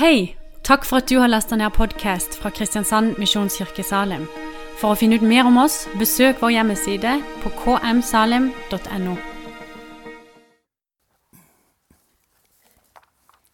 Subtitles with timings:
[0.00, 0.34] Hei!
[0.64, 4.22] Takk for at du har lasta ned podkast fra Kristiansand Misjonskirke Salim.
[4.80, 9.16] For å finne ut mer om oss, besøk vår hjemmeside på kmsalim.no.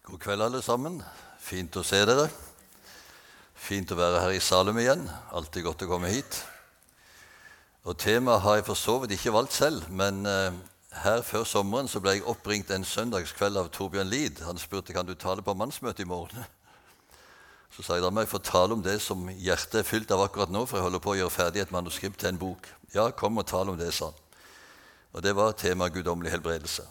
[0.07, 1.01] God kveld, alle sammen.
[1.43, 2.29] Fint å se dere.
[3.67, 5.03] Fint å være her i Salem igjen.
[5.35, 6.45] Alltid godt å komme hit.
[7.91, 10.63] Og Temaet har jeg for så vidt ikke valgt selv, men eh,
[11.03, 14.43] her før sommeren så ble jeg oppringt en søndagskveld av Torbjørn Lid.
[14.47, 16.45] Han spurte kan du tale på mannsmøte i morgen.
[17.75, 20.23] Så sa jeg da må jeg få tale om det som hjertet er fylt av
[20.25, 22.69] akkurat nå, for jeg holder på å gjøre ferdig et manuskript til en bok.
[22.95, 24.23] Ja, kom og tale om det, sa han.
[25.13, 26.87] Og det var temaet guddommelig helbredelse.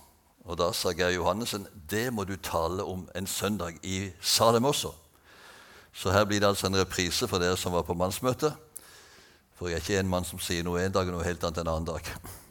[0.45, 4.93] Og da sa Geir Johannessen det må du tale om en søndag i Salem også.
[5.95, 8.51] Så her blir det altså en reprise for dere som var på mannsmøte.
[9.55, 11.63] For jeg er ikke en mann som sier noe en dag og noe helt annet
[11.63, 12.11] en annen dag.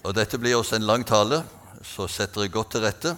[0.00, 1.42] Og Dette blir også en lang tale,
[1.84, 3.12] så setter dere godt til rette.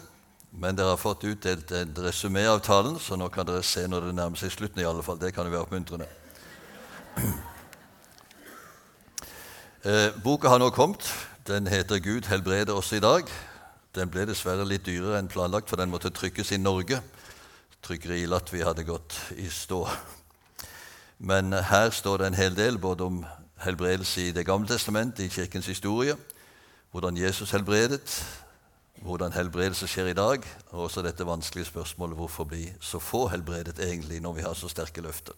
[0.52, 4.08] Men dere har fått utdelt en resumé av talen, så nå kan dere se når
[4.08, 4.82] det nærmer seg slutten.
[4.82, 5.18] i alle fall.
[5.18, 6.08] Det kan jo være oppmuntrende.
[9.82, 11.02] Eh, boka har nå kommet.
[11.46, 13.26] Den heter 'Gud helbreder oss i dag'.
[13.94, 17.00] Den ble dessverre litt dyrere enn planlagt, for den måtte trykkes i Norge.
[17.82, 19.88] Trykkeriet i Latvia hadde gått i stå.
[21.18, 23.26] Men her står det en hel del både om
[23.58, 26.14] helbredelse i Det gamle testamentet, i kirkens historie,
[26.92, 28.24] hvordan Jesus helbredet,
[29.02, 33.80] hvordan helbredelse skjer i dag, og også dette vanskelige spørsmålet hvorfor bli så få helbredet
[33.80, 35.32] egentlig når vi har så sterke løfter.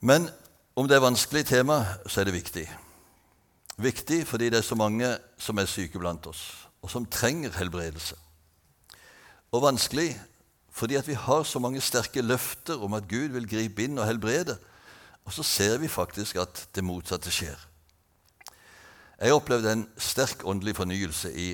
[0.00, 0.28] Men
[0.76, 2.66] om det er vanskelig tema, så er det viktig.
[3.80, 8.16] Viktig fordi det er så mange som er syke blant oss, og som trenger helbredelse.
[9.52, 10.12] Og vanskelig
[10.70, 14.06] fordi at vi har så mange sterke løfter om at Gud vil gripe inn og
[14.06, 14.58] helbrede,
[15.24, 17.69] og så ser vi faktisk at det motsatte skjer.
[19.20, 21.48] Jeg opplevde en sterk åndelig fornyelse i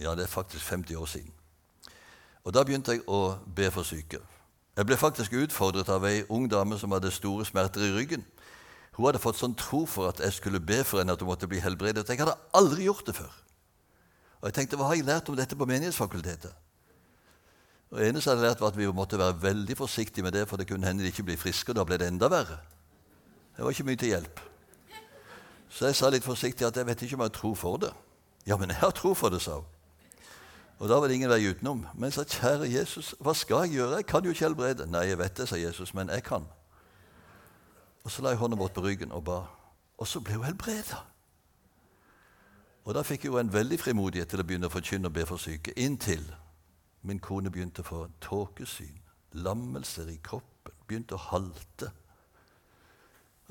[0.00, 1.32] ja, det er faktisk 50 år siden.
[2.44, 4.20] Og Da begynte jeg å be for syke.
[4.76, 8.24] Jeg ble faktisk utfordret av ei ung dame som hadde store smerter i ryggen.
[8.96, 11.48] Hun hadde fått sånn tro for at jeg skulle be for henne at hun måtte
[11.50, 12.08] bli helbredet.
[12.08, 13.34] Jeg hadde aldri gjort det før.
[14.40, 16.54] Og jeg tenkte, Hva har jeg lært om dette på Menighetsfakultetet?
[17.90, 20.56] Og eneste jeg hadde lært, var at vi måtte være veldig forsiktige med det, for
[20.56, 22.60] det kunne hende de ikke ble friske, og da ble det enda verre.
[23.56, 24.40] Det var ikke mye til hjelp.
[25.70, 27.92] Så jeg sa litt forsiktig at jeg vet ikke om jeg har tro for det.
[28.46, 29.68] Ja, men jeg har tro for det, sa hun.
[30.80, 31.84] Og da var det ingen vei utenom.
[31.94, 34.00] Men jeg sa, kjære Jesus, hva skal jeg gjøre?
[34.00, 34.86] Jeg kan jo ikke helbrede.
[34.88, 36.46] Nei, jeg vet det, sa Jesus, men jeg kan.
[38.04, 39.42] Og så la jeg hånda bort på ryggen og ba.
[40.00, 41.02] Og så ble hun helbreda.
[42.88, 45.26] Og da fikk jeg jo en veldig frimodighet til å begynne å forkynne og be
[45.28, 45.76] for syke.
[45.76, 46.24] Inntil
[47.06, 48.96] min kone begynte å få tåkesyn,
[49.44, 51.92] lammelser i kroppen, begynte å halte.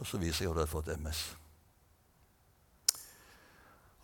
[0.02, 1.22] Og så viser jeg at hun hadde fått MS.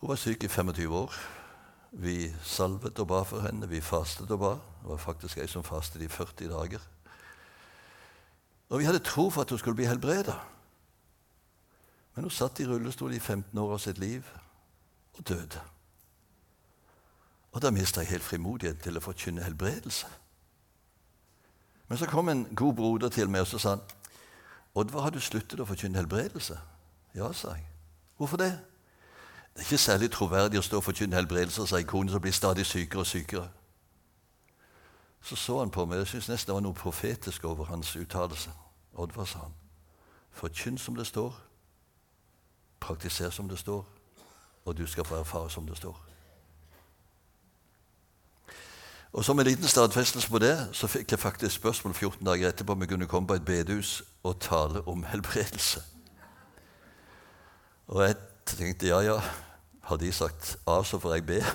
[0.06, 1.14] Hun var syk i 25 år.
[1.90, 4.50] Vi salvet og ba for henne, vi fastet og ba.
[4.54, 6.84] Det var faktisk ei som fastet i 40 dager.
[8.68, 10.36] Og vi hadde tro for at hun skulle bli helbreda.
[12.14, 14.30] Men hun satt i rullestol i 15 år av sitt liv
[15.18, 15.64] og døde.
[17.52, 20.06] Og da mista jeg helt frimodighet til å forkynne helbredelse.
[21.88, 23.82] Men så kom en god broder til meg og så sa han,
[24.74, 26.62] 'Oddvar, har du sluttet å forkynne helbredelse?'
[27.14, 27.66] Ja, sa jeg.
[28.16, 28.54] Hvorfor det?
[29.56, 32.66] Det er ikke særlig troverdig å stå og forkynne helbredelse, sa kone som blir stadig
[32.66, 33.48] sykere og sykere.
[35.22, 35.98] Så så han på meg.
[35.98, 38.50] Jeg syns nesten det var noe profetisk over hans uttalelse.
[38.94, 39.54] Oddvar, sa han.
[40.32, 41.32] Forkynn som det står,
[42.80, 43.80] praktiser som det står,
[44.64, 45.96] og du skal få erfare som det står.
[49.12, 52.72] Og Som en liten stadfestelse på det så fikk jeg faktisk spørsmål 14 dager etterpå
[52.72, 55.82] om jeg kunne komme på et bedehus og tale om helbredelse.
[57.88, 59.20] Og jeg tenkte ja, ja,
[59.86, 61.40] har de sagt A, så får jeg be.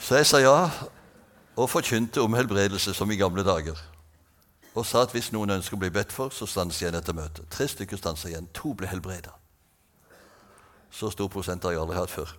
[0.00, 0.70] Så jeg sa ja,
[1.60, 3.76] og forkynte om helbredelse som i gamle dager.
[4.74, 7.48] Og sa at hvis noen ønsker å bli bedt for, så stanser jeg dette møtet.
[7.52, 8.48] Tre stykker stanser igjen.
[8.56, 9.34] To ble helbreda.
[10.90, 12.32] Så stor prosent har jeg aldri hatt før.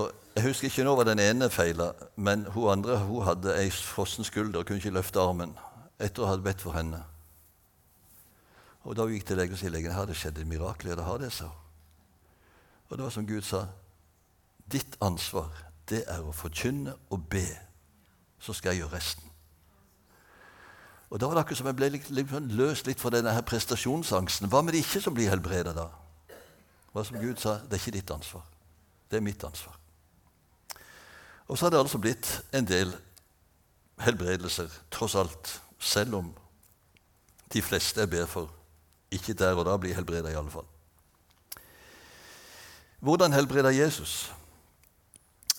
[0.00, 3.70] Og jeg husker ikke nå hva den ene feila, men hun andre hun hadde ei
[3.70, 5.54] frossen skulder og kunne ikke løfte armen
[6.00, 7.04] etter å ha bedt for henne.
[8.88, 10.90] Og Da gikk til legen sa legen, har det skjedd et mirakel.
[10.90, 11.69] Ja, det har det, sa hun.
[12.90, 13.66] Og det var som Gud sa
[14.70, 15.50] Ditt ansvar,
[15.90, 17.46] det er å forkynne og be.
[18.38, 19.30] Så skal jeg gjøre resten.
[21.10, 23.32] Og Da var det akkurat som jeg ble litt, litt sånn løst litt fra denne
[23.34, 24.46] her prestasjonsangsten.
[24.46, 25.88] Hva med de ikke som blir helbreda da?
[26.94, 28.44] Hva som Gud sa, det er ikke ditt ansvar.
[29.10, 29.74] Det er mitt ansvar.
[31.50, 32.94] Og så har det altså blitt en del
[33.98, 35.56] helbredelser, tross alt.
[35.80, 36.30] Selv om
[37.52, 38.50] de fleste jeg ber for,
[39.10, 40.68] ikke der og da blir helbreda, i alle fall.
[43.00, 44.32] Hvordan helbreder Jesus?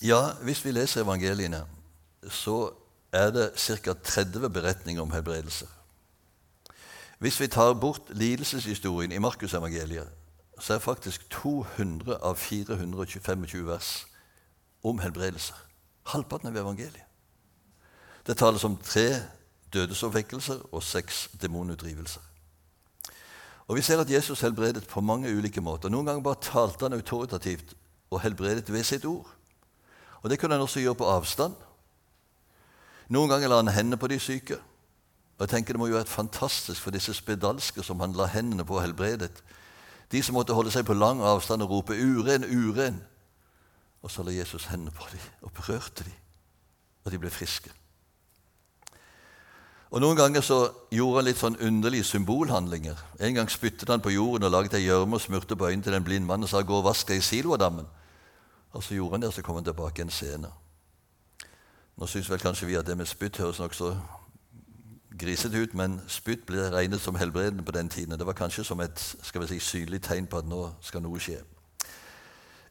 [0.02, 1.66] Ja, hvis vi leser evangeliene,
[2.30, 2.74] så
[3.12, 3.94] er det ca.
[3.94, 5.68] 30 beretninger om helbredelser.
[7.20, 10.10] Hvis vi tar bort lidelseshistorien i Markusevangeliet,
[10.60, 14.08] så er faktisk 200 av 425 vers
[14.84, 15.56] om helbredelser.
[16.04, 17.06] Halvparten av evangeliet.
[18.28, 19.22] Det tales om tre
[19.74, 22.22] dødesoppvekkelser og seks demonutdrivelser.
[23.72, 25.90] Og Vi ser at Jesus helbredet på mange ulike måter.
[25.90, 27.70] Noen ganger bare talte han autoritativt
[28.12, 29.30] og helbredet ved sitt ord.
[30.22, 31.54] Og Det kunne han også gjøre på avstand.
[33.08, 34.58] Noen ganger la han hendene på de syke.
[35.38, 38.66] Og jeg tenker Det må jo være fantastisk for disse spedalske som han la hendene
[38.66, 39.44] på og helbredet.
[40.12, 43.00] De som måtte holde seg på lang avstand og rope 'uren, uren'.
[44.04, 46.14] Og så la Jesus hendene på dem og berørte dem,
[47.06, 47.72] og de ble friske.
[49.92, 50.58] Og Noen ganger så
[50.92, 53.00] gjorde han litt sånn underlige symbolhandlinger.
[53.20, 55.98] En gang spyttet han på jorden og laget ei gjørme og smurte på øynene til
[55.98, 57.92] en blind mann og sa 'gå og vask deg i Siloadammen'.
[58.74, 60.48] Og så gjorde han det, og så kom han tilbake en scene.
[61.98, 63.98] Nå syns vel kanskje vi at det med spytt høres nokså
[65.20, 68.18] grisete ut, men spytt ble regnet som helbredende på den tiden.
[68.20, 71.20] Det var kanskje som et skal vi si, synlig tegn på at nå skal noe
[71.20, 71.42] skje.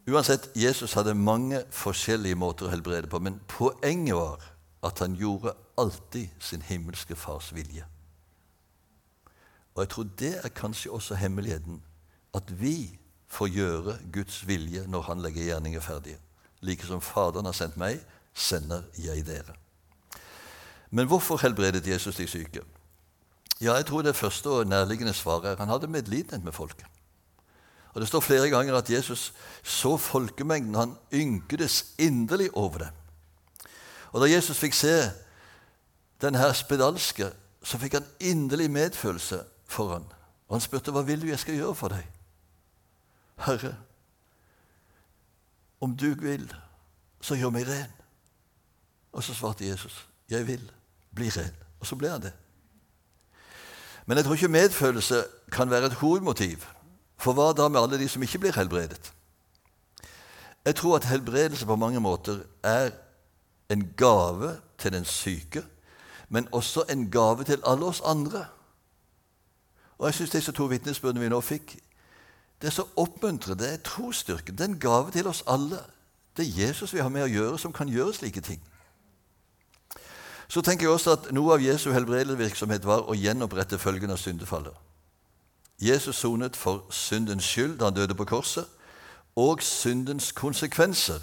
[0.09, 4.41] Uansett, Jesus hadde mange forskjellige måter å helbrede på, men poenget var
[4.83, 7.85] at han gjorde alltid sin himmelske fars vilje.
[9.75, 11.83] Og jeg tror det er kanskje også hemmeligheten.
[12.35, 12.99] At vi
[13.29, 16.19] får gjøre Guds vilje når Han legger gjerninger ferdige.
[16.61, 18.01] Like som Faderen har sendt meg,
[18.35, 19.55] sender jeg dere.
[20.91, 22.61] Men hvorfor helbredet Jesus de syke?
[23.61, 26.87] Ja, jeg tror det første og nærliggende svaret er han hadde medlidenhet med folket.
[27.95, 30.75] Og Det står flere ganger at Jesus så folkemengden.
[30.75, 33.00] Han ynkedes inderlig over dem.
[34.13, 35.11] Og Da Jesus fikk se
[36.21, 40.05] den her spedalske, så fikk han inderlig medfølelse for ham.
[40.49, 42.05] Og han spurte hva vil du jeg skal gjøre for deg.
[43.41, 43.77] Herre,
[45.81, 46.55] om du vil,
[47.21, 47.93] så gjør meg ren.
[49.13, 50.73] Og så svarte Jesus, 'Jeg vil
[51.15, 52.33] bli ren.' Og så ble han det.
[54.07, 56.67] Men jeg tror ikke medfølelse kan være et hovedmotiv.
[57.17, 59.13] For hva da med alle de som ikke blir helbredet?
[60.65, 62.91] Jeg tror at helbredelse på mange måter er
[63.71, 65.65] en gave til den syke,
[66.29, 68.47] men også en gave til alle oss andre.
[69.99, 71.77] Og jeg syns disse to vitnesbyrdene vi nå fikk,
[72.61, 73.65] det er så oppmuntrende.
[73.65, 74.59] Det er trosstyrken.
[74.59, 75.79] Det er en gave til oss alle.
[76.37, 78.61] Det er Jesus vi har med å gjøre, som kan gjøre slike ting.
[80.49, 84.75] Så tenker jeg også at noe av Jesu helbredelsesvirksomhet var å gjenopprette følgen av syndefallet.
[85.81, 88.67] Jesus sonet for syndens skyld da han døde på korset,
[89.37, 91.23] og syndens konsekvenser,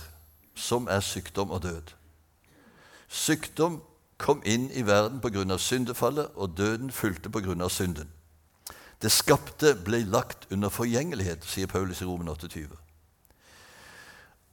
[0.56, 1.97] som er sykdom og død.
[3.08, 3.82] Sykdom
[4.18, 5.58] kom inn i verden pga.
[5.58, 7.70] syndefallet, og døden fulgte pga.
[7.70, 8.10] synden.
[9.02, 12.68] Det skapte ble lagt under forgjengelighet, sier Paulus i Romen 28.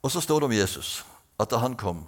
[0.02, 1.04] Og så står det om Jesus
[1.40, 2.04] at da han kom,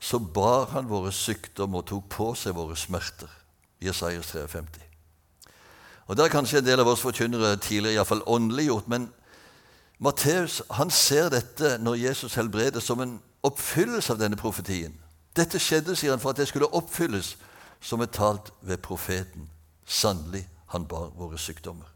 [0.00, 3.28] så bar han våre sykdom og tok på seg våre smerter.
[3.80, 4.82] Jesajas 53.
[6.06, 9.08] Og Det er kanskje en del av oss forkynnere tidligere iallfall åndeliggjort, men
[9.98, 14.94] Matteus han ser dette når Jesus helbreder, som en oppfyllelse av denne profetien.
[15.36, 17.36] Dette skjedde, sier han, for at det skulle oppfylles,
[17.80, 19.50] som er talt ved profeten.
[19.86, 21.86] Sannelig, han bar våre sykdommer.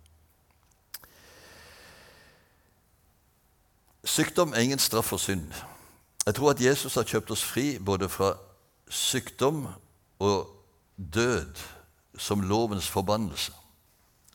[4.04, 5.52] Sykdom er ingen straff for synd.
[6.26, 8.34] Jeg tror at Jesus har kjøpt oss fri både fra
[8.88, 9.66] sykdom
[10.18, 10.46] og
[10.96, 11.56] død
[12.18, 13.52] som lovens forbannelse.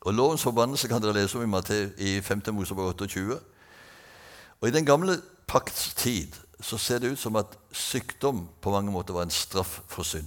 [0.06, 2.42] Og Lovens forbannelse kan dere lese om i, Matteus, i 5.
[2.54, 3.40] Mosebok 28.
[4.62, 6.34] Og I den gamle pakts tid
[6.66, 10.26] så ser det ut som at sykdom på mange måter var en straff for synd.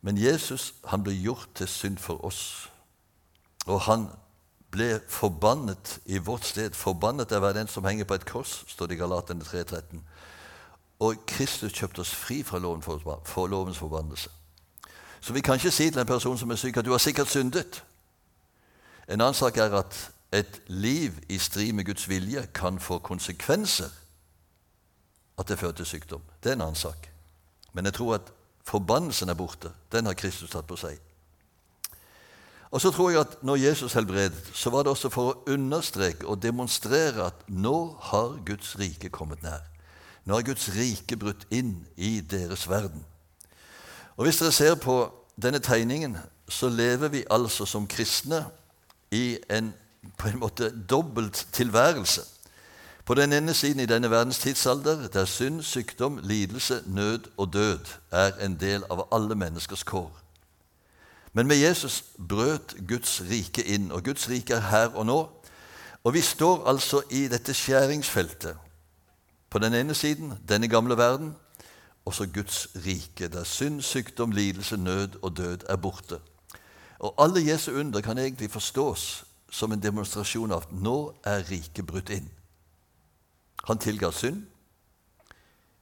[0.00, 2.70] Men Jesus han ble gjort til synd for oss.
[3.66, 4.06] Og han
[4.72, 6.72] ble forbannet i vårt sted.
[6.72, 10.00] Forbannet er hver den som henger på et kors, står det i Galatene 3.13.
[11.04, 14.30] Og Kristus kjøpte oss fri fra loven for, for lovens forbannelse.
[15.20, 17.28] Så vi kan ikke si til en person som er syk, at du har sikkert
[17.28, 17.84] syndet.
[19.08, 23.92] En annen sak er at et liv i strid med Guds vilje kan få konsekvenser.
[25.38, 26.22] At det fører til sykdom.
[26.42, 27.08] Det er en annen sak.
[27.72, 28.32] Men jeg tror at
[28.66, 29.70] forbannelsen er borte.
[29.92, 30.98] Den har Kristus tatt på seg.
[32.70, 36.26] Og så tror jeg at når Jesus helbredet, så var det også for å understreke
[36.28, 37.76] og demonstrere at nå
[38.10, 39.62] har Guds rike kommet nær.
[40.28, 43.04] Nå har Guds rike brutt inn i deres verden.
[44.16, 45.00] Og Hvis dere ser på
[45.40, 46.18] denne tegningen,
[46.48, 48.44] så lever vi altså som kristne
[49.10, 49.72] i en
[50.18, 52.22] på en måte dobbelt tilværelse.
[53.08, 57.78] På den ene siden i denne verdens tidsalder, der synd, sykdom, lidelse, nød og død
[58.10, 60.12] er en del av alle menneskers kår.
[61.32, 65.16] Men med Jesus brøt Guds rike inn, og Guds rike er her og nå.
[66.04, 68.56] Og vi står altså i dette skjæringsfeltet
[69.50, 71.34] På den ene siden denne gamle verden,
[72.04, 76.18] og så Guds rike, der synd, sykdom, lidelse, nød og død er borte.
[76.98, 81.86] Og alle Jesu under kan egentlig forstås som en demonstrasjon av at nå er riket
[81.86, 82.28] brutt inn.
[83.68, 84.42] Han tilga synd.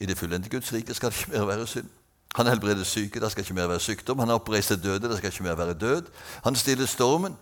[0.00, 1.88] I det fullendte Guds rike skal det ikke mer være synd.
[2.36, 4.18] Han helbreder syke, det skal ikke mer være sykdom.
[4.18, 6.10] Han oppreiste døde, det skal ikke mer være død.
[6.44, 7.32] Han stiller stormen,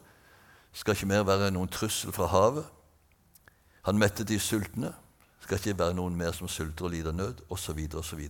[0.70, 2.64] det skal ikke mer være noen trussel fra havet.
[3.84, 7.42] Han mettet de sultne, det skal ikke være noen mer som sulter og lider nød,
[7.50, 7.88] osv.
[7.94, 8.28] osv.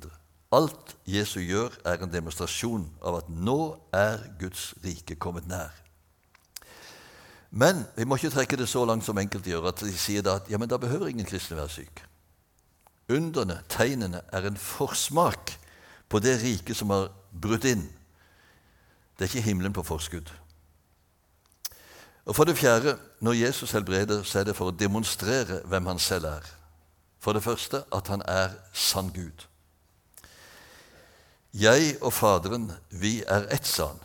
[0.53, 3.59] Alt Jesu gjør, er en demonstrasjon av at nå
[3.93, 5.84] er Guds rike kommet nær.
[7.55, 10.49] Men vi må ikke trekke det så langt som enkelte gjør, at de sier at
[10.51, 12.01] ja, men da behøver ingen kristne være syk.
[13.15, 15.53] Underne, tegnene, er en forsmak
[16.11, 17.85] på det riket som har brutt inn.
[19.15, 20.33] Det er ikke himmelen på forskudd.
[22.25, 26.01] Og For det fjerde, når Jesus helbreder, så er det for å demonstrere hvem han
[26.01, 26.49] selv er.
[27.21, 29.47] For det første at han er sann Gud.
[31.55, 34.01] Jeg og Faderen, vi er ett, sa han.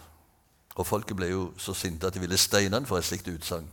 [0.80, 3.68] Og folket ble jo så sinte at de ville steine han for et slikt utsagn.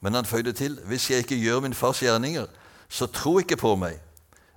[0.00, 2.46] Men han føyde til, hvis jeg ikke gjør min fars gjerninger,
[2.88, 3.96] så tro ikke på meg.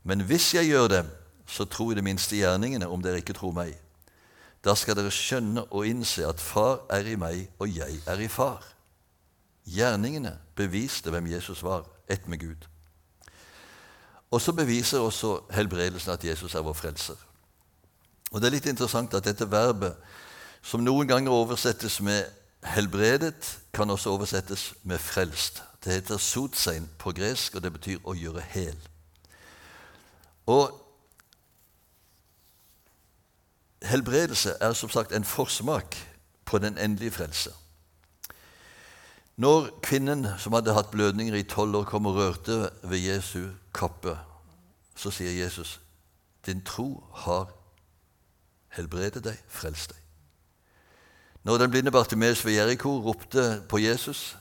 [0.03, 1.10] Men hvis jeg gjør dem,
[1.48, 3.75] så tro i det minste gjerningene, om dere ikke tror meg.
[4.63, 8.29] Da skal dere skjønne og innse at Far er i meg, og jeg er i
[8.31, 8.63] Far.
[9.67, 12.67] Gjerningene beviste hvem Jesus var, ett med Gud.
[14.31, 17.19] Og så beviser også helbredelsen at Jesus er vår frelser.
[18.31, 19.93] Og Det er litt interessant at dette verbet,
[20.63, 22.25] som noen ganger oversettes med
[22.63, 25.62] 'helbredet', kan også oversettes med 'frelst'.
[25.84, 28.88] Det heter 'sotsein' på gresk, og det betyr 'å gjøre hel'.
[30.46, 30.79] Og
[33.84, 35.98] helbredelse er som sagt en forsmak
[36.46, 37.51] på den endelige frelse.
[39.36, 44.20] Når kvinnen som hadde hatt blødninger i tolv år, kom og rørte ved Jesu kappe,
[44.96, 45.82] så sier Jesus,
[46.46, 47.51] 'Din tro har
[48.67, 50.02] helbredet deg, frelst deg'.
[51.43, 54.38] Når den blinde Bartimeus ved Jeriko ropte på Jesus,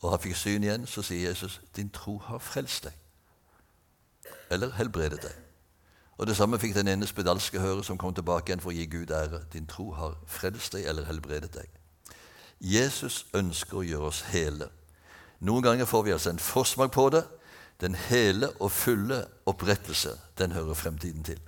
[0.00, 2.98] og han fikk syn igjen, så sier Jesus, 'Din tro har frelst deg',
[4.50, 5.32] eller helbredet deg.
[6.18, 8.86] Og Det samme fikk den ene spedalske høre som kom tilbake igjen for å gi
[8.86, 9.44] Gud ære.
[9.52, 11.68] Din tro har frelst deg eller helbredet deg.
[12.60, 14.68] Jesus ønsker å gjøre oss hele.
[15.40, 17.22] Noen ganger får vi altså en forsmak på det.
[17.80, 21.38] Den hele og fulle opprettelse, den hører fremtiden til.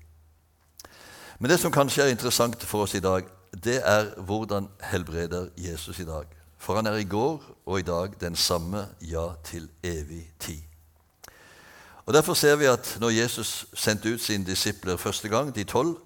[1.39, 3.27] Men det som kanskje er interessant for oss i dag,
[3.65, 6.25] det er hvordan helbreder Jesus i dag.
[6.59, 10.61] For han er i går og i dag den samme, ja, til evig tid.
[12.07, 15.97] Og Derfor ser vi at når Jesus sendte ut sine disipler første gang, de tolv,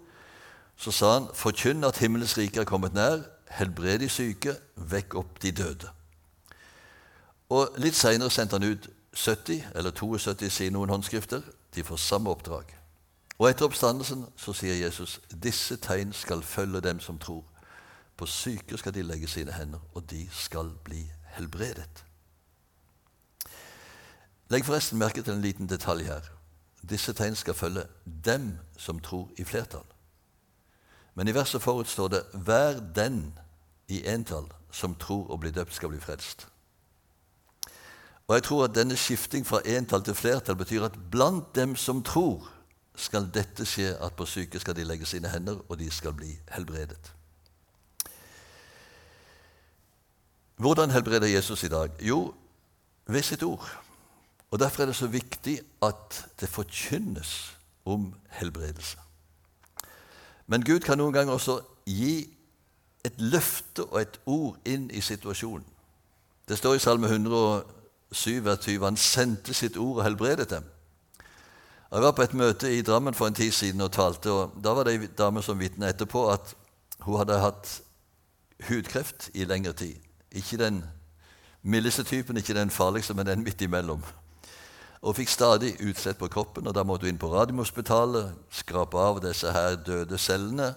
[0.76, 3.22] så sa han, 'Forkynn at himmelens rike er kommet nær.
[3.50, 4.56] Helbred de syke.
[4.76, 5.90] Vekk opp de døde.'
[7.48, 11.42] Og Litt seinere sendte han ut 70, eller 72, sier noen håndskrifter.
[11.74, 12.84] De får samme oppdrag.
[13.38, 17.50] Og etter oppstandelsen så sier Jesus, 'Disse tegn skal følge dem som tror.'
[18.17, 22.05] På syke skal de legge sine hender, og de skal bli helbredet.
[24.50, 26.21] Legg forresten merke til en liten detalj her.
[26.91, 27.87] Disse tegn skal følge
[28.25, 29.87] dem som tror i flertall.
[31.14, 33.38] Men i verset forut står det 'hver den
[33.88, 36.47] i entall som tror og blir døpt, skal bli frelst'.
[38.29, 42.03] Og jeg tror at denne skifting fra entall til flertall betyr at blant dem som
[42.03, 42.53] tror,
[42.94, 46.30] skal dette skje at på syke skal de legge sine hender, og de skal bli
[46.54, 47.12] helbredet.
[50.56, 51.90] Hvordan helbreder Jesus i dag?
[52.00, 52.34] Jo,
[53.06, 53.84] ved sitt ord.
[54.50, 58.98] Og Derfor er det så viktig at det forkynnes om helbredelse.
[60.46, 62.30] Men Gud kan noen ganger også gi
[63.04, 65.66] et løfte og et ord inn i situasjonen.
[66.48, 70.64] Det står i Salme 127 han sendte sitt ord og helbredet dem.
[71.93, 74.31] Jeg var på et møte i Drammen for en tid siden og talte.
[74.31, 76.55] og Da var det ei dame som vitna etterpå at
[77.00, 77.81] hun hadde hatt
[78.69, 79.97] hudkreft i lengre tid.
[80.33, 80.85] Ikke den
[81.62, 84.03] mildeste typen, ikke den farligste, men den midt imellom
[85.05, 86.67] og fikk stadig utslett på kroppen.
[86.67, 90.75] og Da måtte hun inn på Radiumhospitalet, skrape av disse her døde cellene.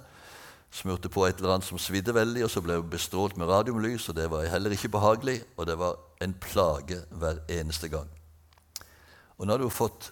[0.71, 4.09] Smurte på et eller annet som svidde veldig, og så ble hun bestrålt med radiumlys.
[4.09, 8.09] og Det var heller ikke behagelig, og det var en plage hver eneste gang.
[9.37, 10.11] Og nå hadde hun fått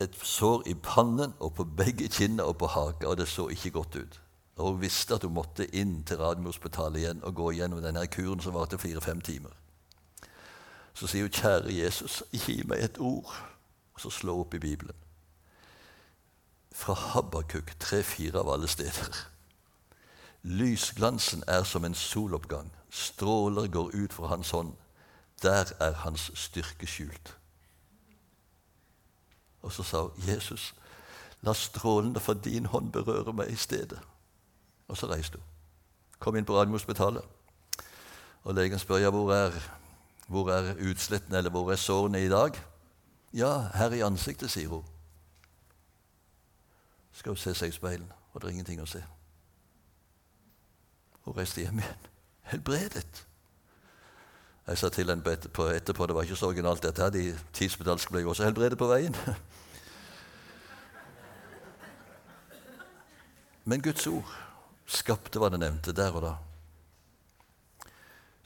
[0.00, 3.70] et sår i pannen og på begge kinner og på haka, og det så ikke
[3.70, 4.20] godt ut.
[4.56, 8.40] Og Hun visste at hun måtte inn til Radiumhospitalet igjen og gå gjennom denne kuren
[8.40, 9.50] som varte fire-fem timer.
[10.94, 13.32] Så sier hun, 'Kjære Jesus, gi meg et ord.'
[13.94, 14.96] Og så slår hun opp i Bibelen.
[16.72, 19.26] Fra Habakuk 3-4 av alle steder.
[20.42, 22.72] Lysglansen er som en soloppgang.
[22.90, 24.72] Stråler går ut fra hans hånd.
[25.42, 27.39] Der er hans styrke skjult.
[29.62, 30.74] Og så sa hun, 'Jesus,
[31.42, 34.00] la strålene fra din hånd berøre meg i stedet.'
[34.88, 35.46] Og så reiste hun.
[36.18, 37.22] Kom inn på Radiumhospitalet.
[38.42, 39.52] Og legen spør ja, hvor er,
[40.26, 42.50] hvor er utslettene, eller hvor er sårene i dag?
[43.32, 44.84] Ja, her i ansiktet, sier hun.
[47.12, 49.04] Skal hun se seg i speilet, og det er ingenting å se.
[51.24, 52.06] Hun reiste hjem igjen.
[52.42, 53.26] Helbredet.
[54.70, 58.20] Jeg sa til henne etterpå, det var ikke så originalt dette her, de tidsbedalske ble
[58.22, 59.16] jo også helbredet på veien.
[63.66, 64.30] Men Guds ord
[64.86, 66.30] skapte hva det nevnte der og da.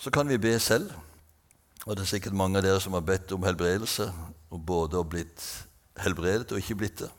[0.00, 0.96] Så kan vi be selv,
[1.84, 4.08] og det er sikkert mange av dere som har bedt om helbredelse,
[4.48, 5.44] og både har blitt
[6.00, 7.12] helbredet og ikke blitt det.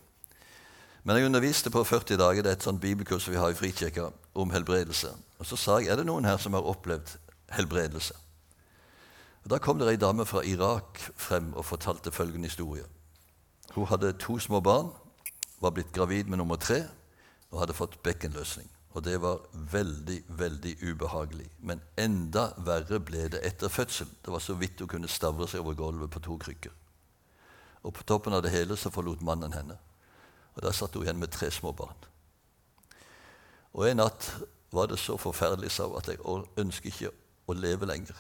[1.06, 4.10] Men jeg underviste på 40 dager, det er et sånt bibelkurs vi har i Frikirka,
[4.34, 5.14] om helbredelse.
[5.38, 7.20] Og så sa jeg er det noen her som har opplevd
[7.54, 8.25] helbredelse.
[9.50, 12.86] Da kom det ei dame fra Irak frem og fortalte følgende historie.
[13.76, 14.90] Hun hadde to små barn,
[15.62, 16.80] var blitt gravid med nummer tre
[17.52, 18.70] og hadde fått bekkenløsning.
[18.96, 21.50] Og det var veldig, veldig ubehagelig.
[21.60, 24.08] Men enda verre ble det etter fødsel.
[24.26, 26.72] Det var så vidt hun kunne stavre seg over gulvet på to krykker.
[27.84, 29.78] Og på toppen av det hele så forlot mannen henne.
[30.56, 32.08] Og der satt hun igjen med tre små barn.
[33.74, 34.32] Og en natt
[34.72, 36.24] var det så forferdelig sa at jeg
[36.58, 37.12] ønsker ikke
[37.46, 38.16] å leve lenger.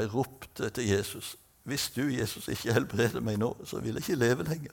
[0.00, 1.36] Jeg ropte til Jesus.
[1.62, 4.72] Hvis du, Jesus, ikke helbreder meg nå, så vil jeg ikke leve lenger.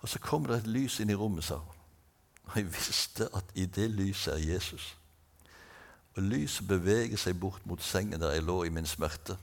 [0.00, 1.74] Og så kom det et lys inn i rommet, sa hun.
[2.46, 4.96] Og jeg visste at i det lyset er Jesus.
[6.16, 9.36] Og lyset beveger seg bort mot sengen der jeg lå i min smerte.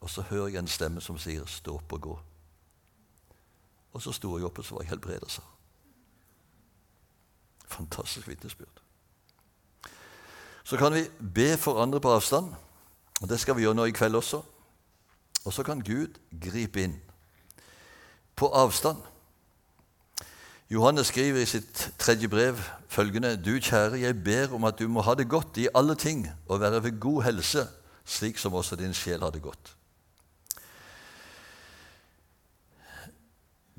[0.00, 2.18] Og så hører jeg en stemme som sier 'stå opp og gå'.
[3.92, 5.42] Og så sto jeg opp, og så var jeg helbredet, sa
[7.66, 8.82] Fantastisk vitnesbyrd.
[10.64, 12.54] Så kan vi be for andre på avstand.
[13.22, 14.42] Og Det skal vi gjøre nå i kveld også.
[15.44, 16.96] Og så kan Gud gripe inn.
[18.36, 18.98] På avstand.
[20.70, 25.00] Johannes skriver i sitt tredje brev følgende.: Du kjære, jeg ber om at du må
[25.00, 27.68] ha det godt i alle ting og være ved god helse,
[28.04, 29.76] slik som også din sjel har det godt.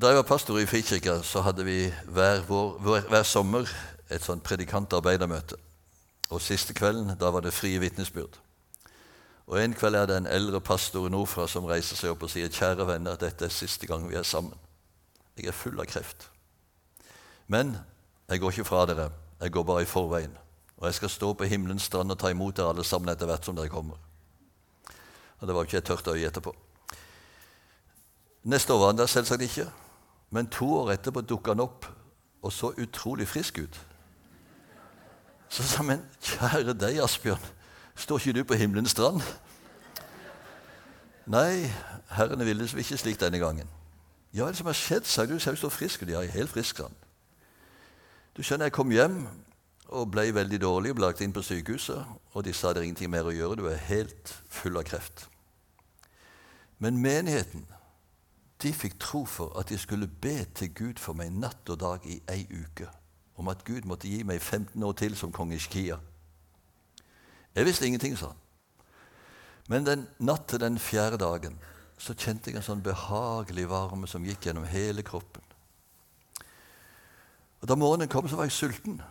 [0.01, 3.69] Da jeg var pastor i Frikirka, så hadde vi hver, vår, hver sommer
[4.10, 5.56] et sånt predikantarbeidermøte.
[6.29, 8.39] Og siste kvelden da var det frie vitnesbyrd.
[9.47, 12.51] Og En kveld er det en eldre pastor nordfra som reiser seg opp og sier
[12.51, 14.56] kjære venner, dette er siste gang vi er sammen.
[15.38, 16.29] Jeg er full av kreft.
[17.47, 17.75] Men
[18.29, 19.10] jeg går ikke fra dere.
[19.41, 20.38] Jeg går bare i forveien.
[20.77, 23.45] Og jeg skal stå på himmelens strand og ta imot dere alle sammen etter hvert
[23.45, 23.99] som dere kommer.
[25.39, 26.53] Og det var jo ikke et tørt øye etterpå.
[28.43, 29.67] Neste år var han der selvsagt ikke,
[30.32, 31.88] men to år etterpå dukka han opp
[32.43, 33.79] og så utrolig frisk ut.
[35.49, 37.43] Så sa han, kjære deg, Asbjørn,
[37.95, 39.21] står ikke du på himmelens strand?
[41.25, 41.71] Nei,
[42.12, 43.69] herrene ville ikke slik denne gangen.
[44.34, 45.06] Ja, det som har skjedd?
[45.06, 45.39] sa du.
[45.39, 46.01] Ser står frisk?
[46.01, 46.95] Ja, jeg er helt frisk, han.
[48.38, 49.27] Du skjønner, Jeg kom hjem
[49.88, 52.06] og ble veldig dårlig og ble lagt inn på sykehuset.
[52.34, 55.27] Og de sa det er ingenting mer å gjøre, du er helt full av kreft.
[56.79, 57.67] Men menigheten
[58.63, 62.06] de fikk tro for at de skulle be til Gud for meg natt og dag
[62.08, 62.88] i ei uke.
[63.36, 65.97] Om at Gud måtte gi meg 15 år til som kong Ishkia.
[67.56, 68.39] Jeg visste ingenting, sa han.
[69.70, 71.60] Men den natt til den fjerde dagen
[71.98, 75.44] så kjente jeg en sånn behagelig varme som gikk gjennom hele kroppen.
[77.62, 79.02] Og Da morgenen kom, så var jeg sulten.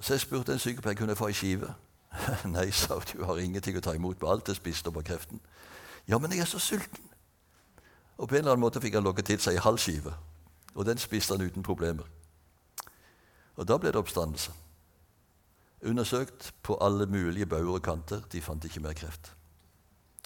[0.00, 1.74] Så jeg spurte en sykepleier kunne jeg få ei skive.
[2.56, 4.26] Nei, sa hun, du har ingenting å ta imot på.
[4.26, 5.38] Alt det spiste opp av kreften.
[6.08, 7.04] Ja, men jeg er så sulten.
[8.18, 10.16] Og på en eller annen måte fikk han lokket til seg ei halv skive.
[10.74, 12.08] Og den spiste han uten problemer.
[13.54, 14.52] Og da ble det oppstandelse.
[15.82, 18.20] Undersøkt på alle mulige bauger og kanter.
[18.32, 19.32] De fant ikke mer kreft.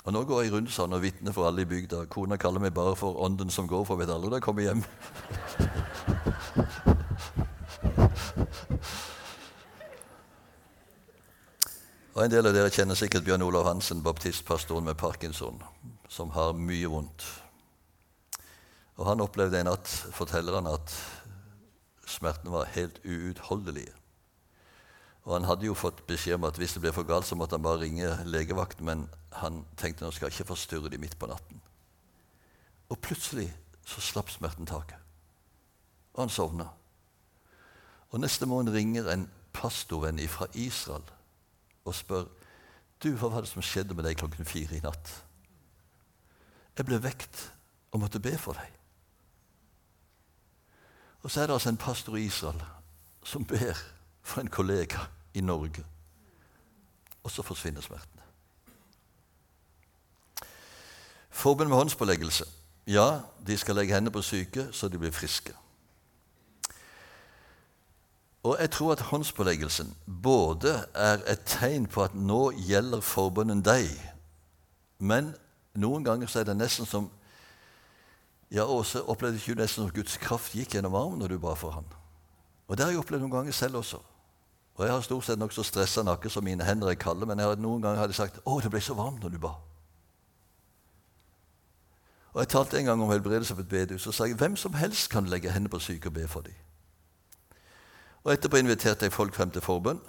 [0.05, 2.03] Og Nå går jeg rundt sånn og vitner for alle i bygda.
[2.13, 4.83] Kona kaller meg bare for ånden som går, for vet aldri når jeg kommer hjem.
[12.15, 15.63] Og En del av dere kjenner sikkert Bjørn Olav Hansen, baptistpastoren med parkinson,
[16.09, 17.25] som har mye vondt.
[19.01, 20.95] Og Han opplevde en natt, forteller han, at
[22.07, 24.04] smertene var helt uutholdelige.
[25.25, 27.57] Og Han hadde jo fått beskjed om at hvis det ble for galt, så måtte
[27.57, 29.07] han bare ringe legevakten, men
[29.41, 31.63] han tenkte nå skal jeg ikke forstyrre de midt på natten.
[32.93, 33.49] Og plutselig
[33.89, 35.01] så slapp smerten taket,
[36.15, 36.69] og han sovna.
[38.13, 41.03] Og Neste morgen ringer en pastorvenn fra Israel
[41.85, 42.29] og spør
[43.03, 45.11] du, hva var det som skjedde med deg klokken fire i natt.
[46.79, 47.49] Jeg ble vekt
[47.93, 48.71] og måtte be for deg.
[51.25, 52.61] Og så er det altså en pastor i Israel
[53.25, 53.79] som ber
[54.25, 55.85] for en kollega i Norge.
[57.25, 58.23] Og så forsvinner smertene.
[61.31, 62.45] Forbund med håndspåleggelse.
[62.87, 65.53] Ja, de skal legge hendene på syke, så de blir friske.
[68.45, 73.89] Og jeg tror at håndspåleggelsen både er et tegn på at nå gjelder forbundet deg,
[74.99, 75.33] men
[75.75, 77.11] noen ganger så er det nesten som
[78.53, 81.75] Ja, Åse, opplevde ikke nesten som Guds kraft gikk gjennom armen når du ba for
[81.75, 81.87] han?
[82.69, 83.99] Og det har jeg opplevd noen ganger selv også.
[84.75, 87.57] Og Jeg har stort sett nokså stressa nakke, som mine hender er kalde, men jeg
[87.63, 89.55] noen ganger hadde sagt 'Å, det ble så varmt når du ba'.
[92.35, 94.75] Og Jeg talte en gang om helbredelse på et bedehus og sa jeg, hvem som
[94.75, 96.55] helst kan legge hendene på syke og be for dem.
[98.25, 100.01] Og Etterpå inviterte jeg folk frem til forbønn.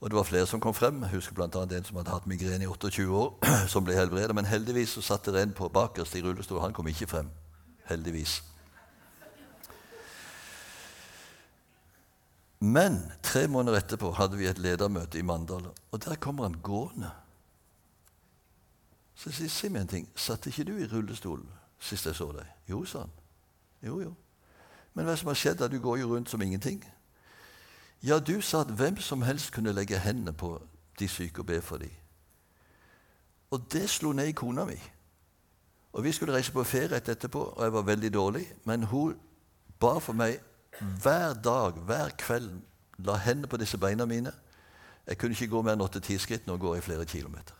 [0.00, 1.02] Og det var flere som kom frem.
[1.02, 1.62] Jeg husker bl.a.
[1.62, 3.38] en som hadde hatt migrene i 28 år,
[3.72, 4.34] som ble helbredet.
[4.34, 6.60] Men heldigvis så satt det en på bakerst i rullestol.
[6.60, 7.28] Han kom ikke frem.
[7.84, 8.49] Heldigvis.
[12.60, 17.10] Men tre måneder etterpå hadde vi et ledermøte i Mandal, og der kommer han gående.
[19.14, 21.42] Så jeg sier, si meg en ting, satt ikke du i rullestol
[21.80, 22.48] sist jeg så deg?
[22.68, 23.12] Jo, sa han.
[23.82, 24.14] Jo, jo.
[24.94, 25.58] Men hva som har skjedd?
[25.62, 25.68] da?
[25.68, 26.82] Du går jo rundt som ingenting.
[28.02, 30.58] Ja, du sa at hvem som helst kunne legge hendene på
[30.98, 31.92] de syke og be for dem.
[33.50, 34.78] Og det slo ned i kona mi.
[35.92, 38.44] Og Vi skulle reise på ferie etterpå, og jeg var veldig dårlig.
[38.64, 39.16] Men hun
[39.80, 40.38] ba for meg
[40.78, 42.60] hver dag, hver kveld,
[43.04, 44.32] la hendene på disse beina mine.
[45.06, 46.46] Jeg kunne ikke gå mer enn åtte-ti skritt.
[46.46, 47.56] Nå går jeg flere kilometer.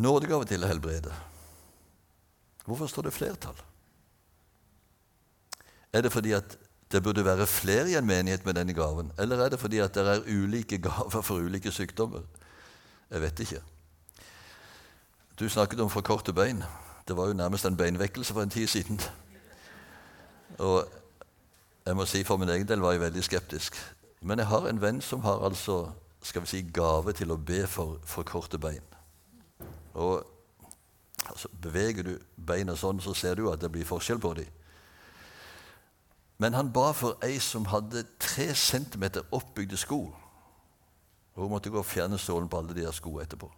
[0.00, 1.12] Nådegave til å helbrede.
[2.64, 3.58] Hvorfor står det flertall?
[5.92, 6.56] Er det fordi at
[6.90, 9.10] det burde være flere i en menighet med denne gaven?
[9.18, 12.22] Eller er det fordi at det er ulike gaver for ulike sykdommer?
[13.10, 13.62] Jeg vet ikke.
[15.38, 16.62] Du snakket om for korte bein.
[17.08, 19.00] Det var jo nærmest en beinvekkelse for en tid siden.
[20.58, 20.88] Og
[21.86, 23.76] jeg må si for min egen del var jeg veldig skeptisk.
[24.20, 25.90] Men jeg har en venn som har altså,
[26.22, 28.84] skal vi si, gave til å be for, for korte bein.
[29.94, 30.26] Og
[31.26, 34.56] altså, Beveger du beina sånn, så ser du at det blir forskjell på dem.
[36.40, 40.06] Men han ba for ei som hadde tre centimeter oppbygde sko.
[41.36, 43.50] Hun måtte gå og fjerne sålen på alle de der skoene etterpå.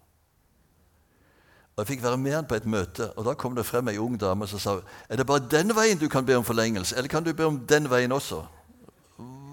[1.73, 3.99] Og Jeg fikk være med han på et møte, og da kom det frem ei
[3.99, 4.75] ung dame som sa
[5.09, 7.59] er det bare den veien du kan be om forlengelse, eller kan du be om
[7.67, 8.43] den veien også?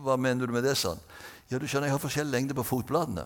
[0.03, 0.99] Hva mener du med det, sa han.
[1.49, 3.25] Ja, du skjønner, Jeg har forskjellig lengde på fotbladene.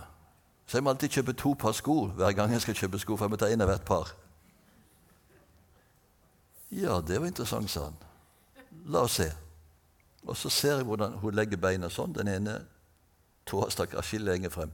[0.67, 3.25] Så jeg må alltid kjøpe to par sko hver gang jeg skal kjøpe sko, for
[3.25, 4.13] jeg må ta én av hvert par.
[6.71, 7.97] Ja, det var interessant, sa han.
[8.85, 9.29] La oss se.
[10.25, 12.13] Og så ser jeg hvordan hun legger beina sånn.
[12.15, 12.55] Den ene
[13.45, 14.71] tåa stakk atskillig lenger frem.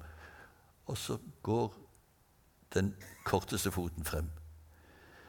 [0.88, 1.74] Og så går
[2.76, 2.94] den
[3.30, 4.30] korteste foten frem.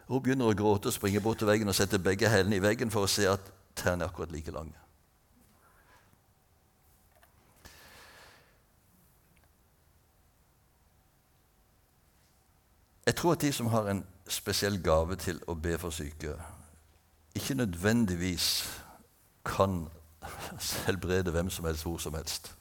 [0.08, 2.90] Hun begynner å gråte og springer bort til veggen og setter begge hælene i veggen
[2.90, 4.74] for å se at tærne er akkurat like lange.
[13.06, 16.36] Jeg tror at de som har en spesiell gave til å be for syke,
[17.34, 18.46] ikke nødvendigvis
[19.44, 19.88] kan
[20.86, 22.52] helbrede hvem som helst hvor som helst.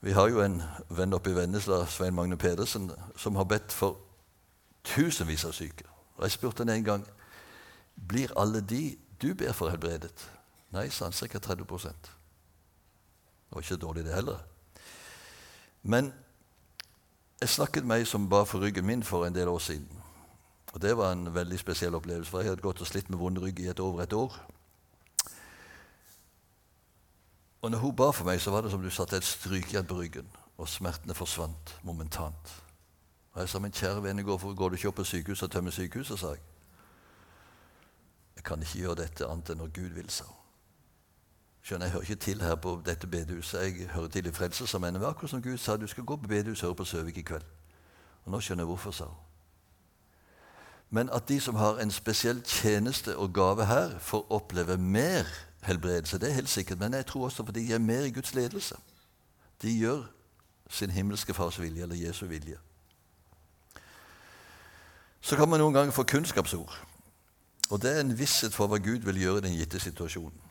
[0.00, 3.96] Vi har jo en venn oppe i Vennesla, Svein Magne Pedersen, som har bedt for
[4.84, 5.84] tusenvis av syke.
[6.16, 7.06] Og Jeg spurte han en gang
[8.08, 10.30] blir alle de du ber for, helbredet.
[10.70, 11.12] Nei, sa han.
[11.12, 11.38] Ca.
[11.38, 14.38] 30 Det var ikke dårlig, det heller.
[15.82, 16.12] Men
[17.40, 19.88] jeg snakket med ei som ba for ryggen min for en del år siden.
[20.72, 23.38] Og Det var en veldig spesiell opplevelse, for jeg hadde gått og slitt med vond
[23.38, 24.34] rygg i et over et år.
[27.66, 29.96] Og når hun ba for meg, så var det som du satte et strykjern på
[29.98, 30.26] ryggen,
[30.58, 32.62] og smertene forsvant momentant.
[33.32, 35.70] Og jeg sa, 'Min kjære venn, hvorfor går du ikke opp på sykehuset og tømmer
[35.70, 36.38] sykehuset?' sa jeg.
[38.36, 40.36] 'Jeg kan ikke gjøre dette annet enn når Gud vil', sa hun.
[41.62, 43.62] Skjønner, Jeg hører ikke til her på dette bedehuset.
[43.62, 44.96] Jeg hører til i Frelsesarmeen.
[44.96, 47.44] Akkurat som Gud sa, du skal gå på bedehus og høre på Søvik i kveld.
[48.24, 49.16] Og nå skjønner jeg hvorfor, sa hun.
[50.90, 55.24] Men at de som har en spesiell tjeneste og gave her, får oppleve mer
[55.66, 56.18] helbredelse.
[56.18, 56.78] Det er helt sikkert.
[56.78, 58.76] Men jeg tror også fordi de er mer i Guds ledelse.
[59.62, 60.02] De gjør
[60.70, 62.56] sin himmelske fars vilje, eller Jesu vilje.
[65.20, 66.74] Så kan man noen ganger få kunnskapsord.
[67.70, 70.42] Og det er en visshet for hva Gud vil gjøre i den gitte situasjonen.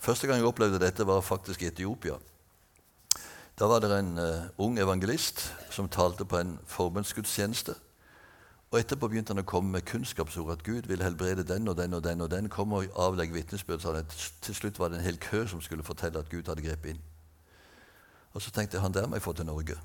[0.00, 2.18] Første gang jeg opplevde dette, var faktisk i Etiopia.
[3.58, 7.74] Da var det en uh, ung evangelist som talte på en forbundsgudstjeneste.
[8.70, 10.50] Og etterpå begynte han å komme med kunnskapsord.
[10.56, 12.20] At Gud vil helbrede den og den og den.
[12.20, 13.84] og den, Kom og avlegg vitnesbyrd.
[14.42, 17.04] Til slutt var det en hel kø som skulle fortelle at Gud hadde grepet inn.
[18.34, 19.78] Og så tenkte jeg han der må jeg få til Norge.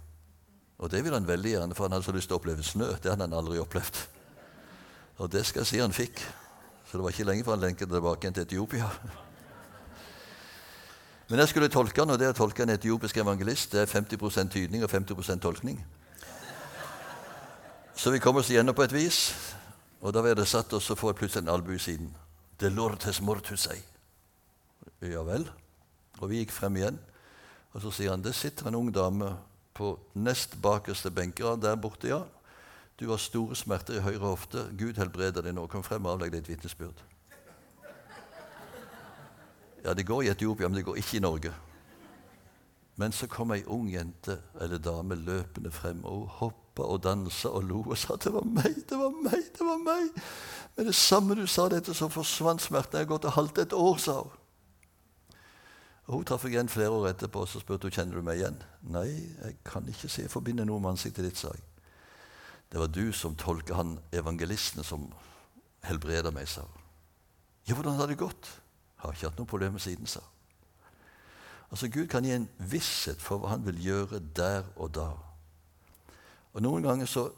[0.82, 2.88] Og det ville han veldig gjerne, for han hadde så lyst til å oppleve snø.
[2.98, 4.02] Det hadde han aldri opplevd.
[5.22, 6.24] Og det skal jeg si han fikk.
[6.90, 8.90] Så det var ikke lenge før han lenket tilbake igjen til Etiopia.
[11.30, 14.52] Men jeg skulle tolke han, og det å tolke en etiopisk evangelist det er 50%
[14.52, 15.78] tydning og 50% tolkning.
[18.02, 19.18] Så vi kom oss igjennom på et vis,
[20.02, 22.08] og da vi hadde satt oss, så får jeg plutselig en albue i siden.
[22.58, 23.78] Delortes mortus ei.
[25.06, 25.46] Ja vel.
[26.18, 26.98] Og vi gikk frem igjen,
[27.76, 29.30] og så sier han det sitter en ung dame
[29.78, 32.24] på nest bakerste benkerad der borte, ja.
[32.98, 34.66] Du har store smerter i høyre hofte.
[34.78, 35.68] Gud helbreder deg nå.
[35.70, 37.06] Kom frem og avlegg et vitnesbyrd.
[39.86, 41.54] Ja, det går i Etiopia, men det går ikke i Norge.
[43.02, 47.50] Men så kom ei ung jente eller dame løpende frem, og hun hoppa og dansa
[47.50, 50.20] og lo og sa det var meg, det var meg, det var meg.
[50.78, 53.00] Med det samme du sa dette, så forsvant smerten.
[53.00, 54.38] Jeg har gått og halvt et år, sa hun.
[56.06, 58.60] Og Hun traff igjen flere år etterpå og så spurte hun kjenner du meg igjen.
[58.94, 59.08] Nei,
[59.42, 61.64] jeg kan ikke se jeg forbinder noe med ansiktet ditt, sa jeg.
[62.72, 65.08] Det var du som tolka han evangelisten som
[65.88, 66.86] helbreda meg, sa hun.
[67.66, 68.50] Ja, hvordan har det gått?
[69.02, 70.41] Har ikke hatt noe problem siden, sa hun.
[71.72, 75.08] Altså, Gud kan gi en visshet for hva han vil gjøre der og da.
[76.54, 77.30] Og Noen ganger så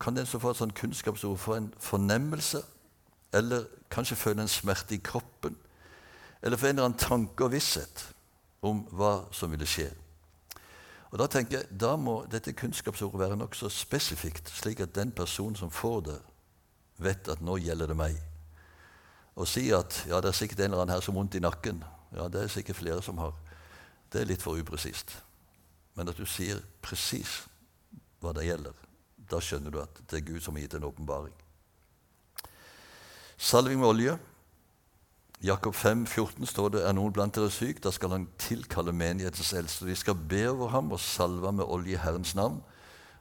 [0.00, 2.62] kan den som får et sånt kunnskapsord, få en fornemmelse,
[3.32, 5.56] eller kanskje føle en smerte i kroppen,
[6.42, 8.06] eller få en eller annen tanke og visshet
[8.62, 9.90] om hva som ville skje.
[11.10, 15.56] Og Da tenker jeg, da må dette kunnskapsordet være nokså spesifikt, slik at den personen
[15.56, 16.18] som får det,
[16.98, 18.16] vet at nå gjelder det meg.
[19.36, 21.42] Og si at ja, det er sikkert en eller annen her som har vondt i
[21.42, 21.84] nakken,
[22.16, 23.34] ja, det er sikkert flere som har.
[24.12, 25.12] Det er litt for upresist.
[25.98, 27.42] Men at du sier presis
[28.22, 28.74] hva det gjelder,
[29.28, 31.34] da skjønner du at det er Gud som har gitt en åpenbaring.
[33.38, 34.16] Salving med olje.
[35.44, 39.52] Jakob 5, 14 står det er noen blant dere syk, da skal han tilkalle menighetens
[39.54, 39.86] eldste.
[39.86, 42.58] De skal be over ham og salve med olje i Herrens navn.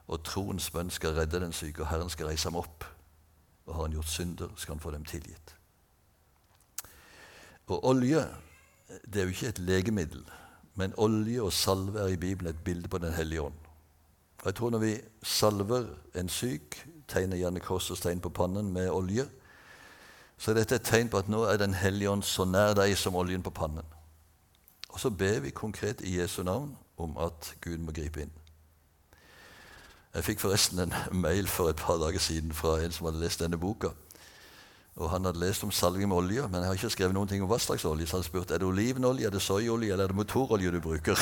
[0.08, 2.88] Og troens bønn skal redde den syke, og Herren skal reise ham opp.
[3.68, 5.54] Og har han gjort synder, skal han få dem tilgitt.
[7.68, 8.24] Og olje
[9.06, 10.24] det er jo ikke et legemiddel,
[10.78, 13.54] men olje og salve er i Bibelen et bilde på Den hellige ånd.
[14.40, 15.86] Og jeg tror Når vi salver
[16.16, 19.26] en syk, tegner gjerne korsets tegn på pannen med olje,
[20.38, 22.98] så er dette et tegn på at nå er Den hellige ånd så nær deg
[22.98, 23.86] som oljen på pannen.
[24.90, 28.32] Og så ber vi konkret i Jesu navn om at Gud må gripe inn.
[30.14, 33.40] Jeg fikk forresten en mail for et par dager siden fra en som hadde lest
[33.40, 33.90] denne boka.
[34.98, 37.44] Og Han hadde lest om salging med olje, men jeg har ikke skrevet noen ting
[37.46, 38.08] om hva slags olje.
[38.10, 41.14] Så han spurte er det olivenolje, er det soyaolje eller er det motorolje du bruker.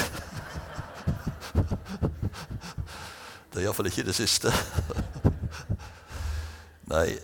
[3.52, 4.54] det er iallfall ikke det siste.
[6.94, 7.18] Nei,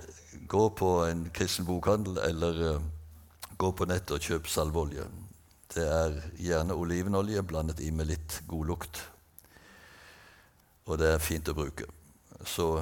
[0.52, 2.82] gå på en kristen bokhandel eller uh,
[3.56, 5.08] gå på nettet og kjøp salveolje.
[5.72, 9.00] Det er gjerne olivenolje blandet i med litt god lukt.
[10.92, 11.88] Og det er fint å bruke.
[12.44, 12.74] Så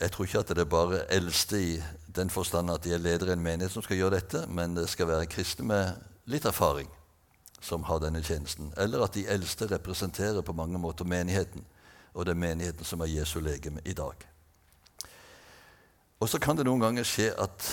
[0.00, 1.74] jeg tror ikke at det er bare eldste i
[2.16, 4.88] den forstand at de er ledere i en menighet som skal gjøre dette, men det
[4.90, 6.90] skal være kristne med litt erfaring
[7.64, 8.72] som har denne tjenesten.
[8.76, 11.64] Eller at de eldste representerer på mange måter menigheten,
[12.14, 14.14] og det er menigheten som er Jesu legeme i dag.
[16.20, 17.64] Og så kan det noen ganger skje at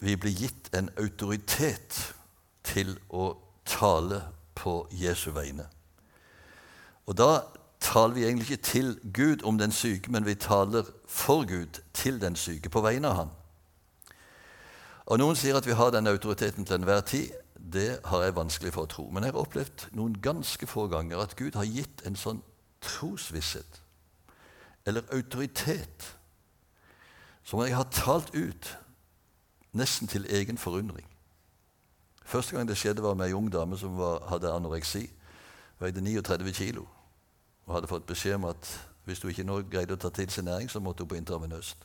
[0.00, 1.96] vi blir gitt en autoritet
[2.64, 3.34] til å
[3.68, 4.22] tale
[4.56, 5.66] på Jesu vegne.
[7.06, 7.30] Og da
[7.80, 12.20] taler vi egentlig ikke til Gud om den syke, men vi taler for Gud til
[12.20, 13.30] den syke, på vegne av han.
[15.06, 17.32] Og Noen sier at vi har den autoriteten til enhver tid.
[17.56, 19.08] Det har jeg vanskelig for å tro.
[19.10, 22.44] Men jeg har opplevd noen ganske få ganger at Gud har gitt en sånn
[22.80, 23.80] trosvisshet,
[24.86, 26.06] eller autoritet,
[27.44, 28.70] som jeg har talt ut
[29.76, 31.06] nesten til egen forundring.
[32.24, 35.08] Første gang det skjedde, var med ei ung dame som var, hadde anoreksi.
[35.80, 36.86] Veide 39 kilo
[37.70, 38.68] og hadde fått beskjed om at
[39.06, 41.84] hvis hun ikke nå greide å ta til seg næring, så måtte hun på intravenøst.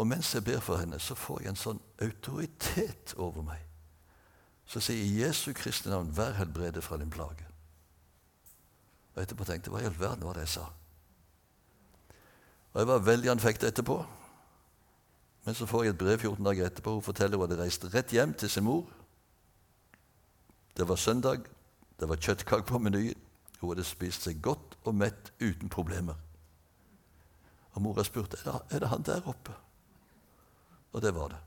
[0.00, 3.60] Og mens jeg ber for henne, så får jeg en sånn autoritet over meg.
[4.64, 7.44] Så sier jeg i Jesu Kristi navn, vær helbredet fra din plage.
[9.12, 10.66] Og etterpå tenkte jeg hva i all verden var det jeg sa?
[12.72, 14.00] Og Jeg var veldig anfekta etterpå.
[15.44, 16.96] Men så får jeg et brev 14 dager etterpå.
[16.96, 18.86] Hun forteller hun hadde reist rett hjem til sin mor.
[20.76, 21.44] Det var søndag.
[22.00, 23.26] Det var kjøttkake på menyen.
[23.60, 26.16] Hun hadde spist seg godt og mett uten problemer.
[27.76, 29.54] Og mora spurte er det, er det han der oppe.
[30.92, 31.38] Og det var det.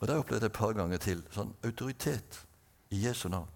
[0.00, 1.22] Og Det opplevde jeg et par ganger til.
[1.32, 2.40] Sånn autoritet
[2.90, 3.48] i Jesu navn.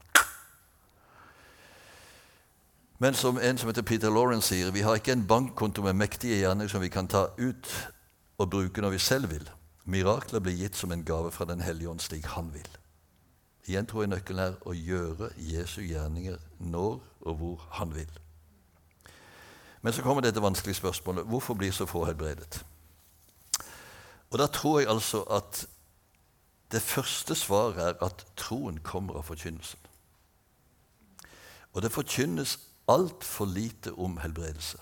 [2.98, 6.40] Men som en som heter Peter Lawrence sier, vi har ikke en bankkonto med mektige
[6.40, 7.70] hjerner som vi kan ta ut
[8.38, 9.44] og bruke når vi selv vil.
[9.84, 12.66] Mirakler blir gitt som en gave fra Den hellige ånd slik han vil.
[13.68, 18.08] Igjen tror jeg nøkkelen er å gjøre Jesu gjerninger når og hvor han vil.
[19.84, 22.62] Men så kommer dette vanskelige spørsmålet hvorfor blir så få helbredet?
[24.30, 25.66] Og Da tror jeg altså at
[26.72, 29.78] det første svaret er at troen kommer av forkynnelsen.
[31.72, 34.78] Og det forkynnes altfor lite om helbredelse.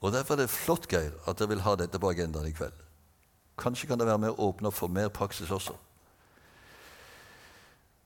[0.00, 2.76] Og Derfor er det flott, Geir, at dere vil ha dette på agendaen i kveld.
[3.58, 5.76] Kanskje kan det være med å åpne opp for mer praksis også.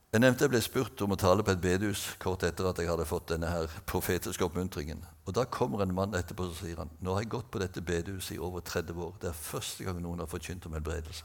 [0.08, 2.88] Jeg nevnte jeg ble spurt om å tale på et bedehus kort etter at jeg
[2.88, 5.02] hadde fått denne her profetiske oppmuntringen.
[5.28, 7.84] Og Da kommer en mann etterpå og sier han, nå har jeg gått på dette
[7.84, 9.18] bedehuset i over 30 år.
[9.20, 11.24] Det er første gang noen har forkynt om helbredelse.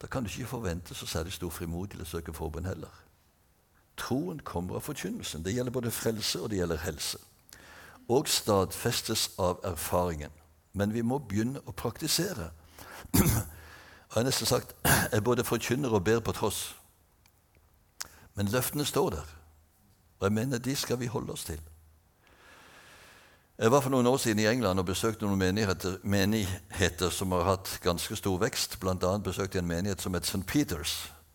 [0.00, 3.02] Da kan du ikke forvente så særlig stor frimodighet til å søke forbund heller.
[3.98, 5.42] Troen kommer av forkynnelsen.
[5.42, 7.18] Det gjelder både frelse og det gjelder helse.
[8.08, 10.30] Og stadfestes av erfaringen.
[10.72, 12.52] Men vi må begynne å praktisere.
[14.10, 14.74] Og jeg har nesten sagt
[15.12, 16.76] jeg både forkynner og ber på tross.
[18.34, 19.26] Men løftene står der,
[20.18, 21.60] og jeg mener de skal vi holde oss til.
[23.60, 27.44] Jeg var for noen år siden i England og besøkte noen menigheter, menigheter som har
[27.44, 28.78] hatt ganske stor vekst.
[28.80, 30.46] Blant annet besøkte jeg en menighet som het St.
[30.48, 30.94] Peters.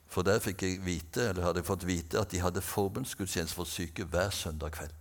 [0.10, 3.70] For der fikk jeg vite, eller hadde jeg fått vite at de hadde forbundsgudstjeneste for
[3.70, 4.96] syke hver søndag kveld.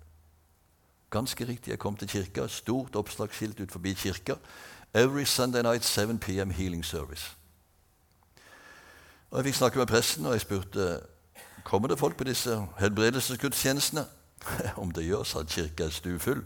[1.11, 1.71] Ganske riktig.
[1.71, 4.37] Jeg kom til kirka, stort oppslagsskilt ut forbi kirka.
[4.95, 6.51] Every Sunday night 7 p.m.
[6.51, 7.33] healing service.
[9.35, 11.01] Og Jeg fikk snakke med presten, og jeg spurte
[11.64, 14.07] kommer det folk på disse helbredelsesgudstjenestene.
[14.83, 16.44] Om det gjør, sa kirka er stuefull.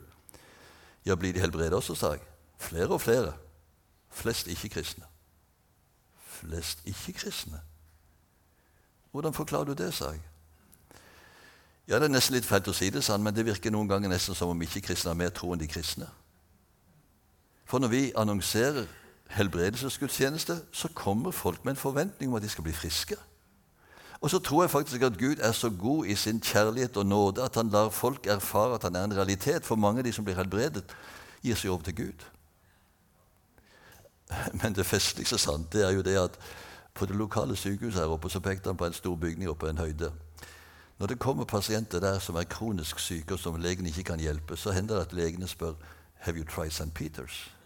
[1.06, 2.22] Ja, blir de helbredet også, sa jeg.
[2.58, 3.34] Flere og flere.
[4.10, 5.04] Flest ikke-kristne.
[6.16, 7.60] Flest ikke-kristne?
[9.10, 10.22] Hvordan forklarer du det, sa jeg.
[11.88, 14.08] Ja, Det er nesten litt fælt å si det, sa men det virker noen ganger
[14.08, 16.08] nesten som om ikke-kristne har mer tro enn de kristne.
[17.66, 18.88] For når vi annonserer
[19.28, 23.16] helbredelsesgudstjeneste, så kommer folk med en forventning om at de skal bli friske.
[24.20, 27.42] Og så tror jeg faktisk at Gud er så god i sin kjærlighet og nåde
[27.42, 29.66] at han lar folk erfare at han er en realitet.
[29.66, 30.84] For mange av de som blir helbredet,
[31.42, 32.24] gir seg over til Gud.
[34.62, 36.38] Men det festligste sant, det er jo det at
[36.94, 39.70] på det lokale sykehuset her oppe så pekte han på en stor bygning oppe på
[39.70, 40.10] en høyde.
[40.98, 44.56] Når det kommer pasienter der som er kronisk syke, og som legen ikke kan hjelpe,
[44.56, 45.72] så hender det at legene spør
[46.18, 46.94] Have you tried St.
[46.94, 47.57] Peters?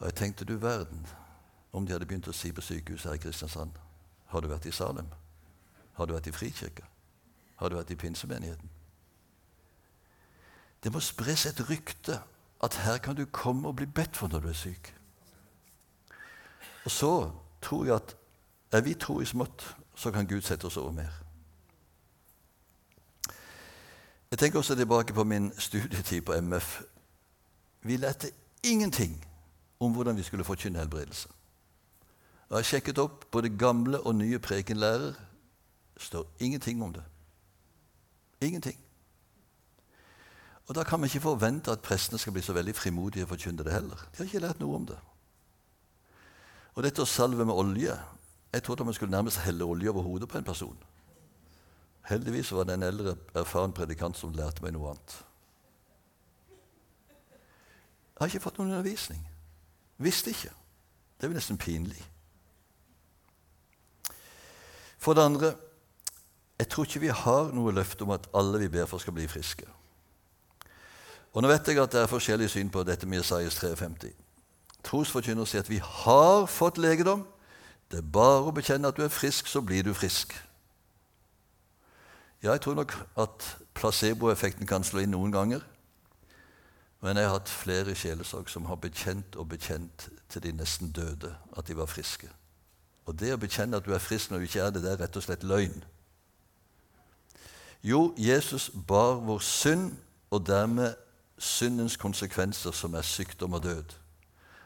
[0.00, 1.06] Og jeg tenkte du verden
[1.72, 3.76] om de hadde begynt å si på sykehuset her i Kristiansand
[4.32, 5.06] Har du vært i Salem?
[5.92, 6.86] Har du vært i Frikirka?
[7.56, 8.70] Har du vært i pinsemenigheten?
[10.82, 12.20] Det må spres et rykte
[12.64, 14.94] at her kan du komme og bli bedt for når du er syk.
[16.84, 17.30] Og så
[17.62, 18.16] tror jeg at
[18.72, 21.12] er vi tro i smått, så kan Gud sette oss over mer.
[24.30, 26.82] Jeg tenker også tilbake på min studietid på MF.
[27.82, 28.30] Vi lærte
[28.62, 29.29] ingenting
[29.80, 31.28] om hvordan vi skulle forkynne helbredelse.
[32.50, 35.14] Jeg har sjekket opp både gamle og nye prekenlærer.
[35.96, 37.02] Står ingenting om det.
[38.40, 38.78] Ingenting.
[40.68, 43.64] Og Da kan vi ikke forvente at prestene skal bli så veldig frimodige og forkynne
[43.64, 43.96] det heller.
[43.96, 44.98] De har ikke lært noe om det.
[46.74, 47.98] Og dette å salve med olje
[48.52, 50.78] Jeg trodde man skulle nærmest helle olje over hodet på en person.
[52.02, 55.12] Heldigvis var det en eldre, erfaren predikant som lærte meg noe annet.
[58.10, 59.29] Jeg har ikke fått noen undervisning.
[60.00, 60.52] Visste ikke.
[61.16, 62.00] Det er jo nesten pinlig.
[65.00, 65.52] For det andre
[66.60, 69.24] jeg tror ikke vi har noe løfte om at alle vi ber for, skal bli
[69.28, 69.64] friske.
[71.32, 74.10] Og Nå vet jeg at det er forskjellig syn på dette med Isaias 53.
[74.84, 77.22] Trosforkynner sier at vi har fått legedom.
[77.88, 80.34] Det er bare å bekjenne at du er frisk, så blir du frisk.
[82.42, 85.64] Ja, jeg tror nok at placeboeffekten kan slå inn noen ganger.
[87.00, 91.32] Men jeg har hatt flere sjelesorg som har bekjent og bekjent til de nesten døde
[91.56, 92.28] at de var friske.
[93.08, 95.00] Og det å bekjenne at du er frisk når du ikke er det, det er
[95.00, 95.80] rett og slett løgn.
[97.82, 99.96] Jo, Jesus bar vår synd,
[100.30, 100.94] og dermed
[101.38, 103.96] syndens konsekvenser, som er sykdom og død.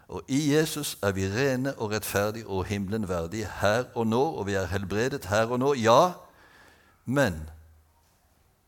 [0.09, 4.47] Og i Jesus er vi rene og rettferdige og himmelen verdige her og nå, og
[4.47, 6.13] vi er helbredet her og nå, ja,
[7.07, 7.39] men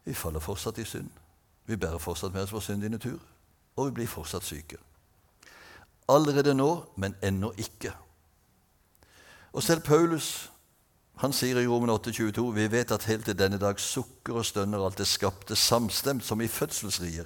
[0.05, 1.11] vi faller fortsatt i synd.
[1.66, 3.18] Vi bærer fortsatt med oss vår synd i natur
[3.76, 4.78] og vi blir fortsatt syke.
[6.08, 7.92] Allerede nå, men ennå ikke.
[9.52, 10.50] Og selv Paulus
[11.16, 14.84] han sier i Romen 8,22.: Vi vet at helt til denne dag sukker og stønner
[14.84, 17.24] alt det skapte samstemt som i fødselsrier.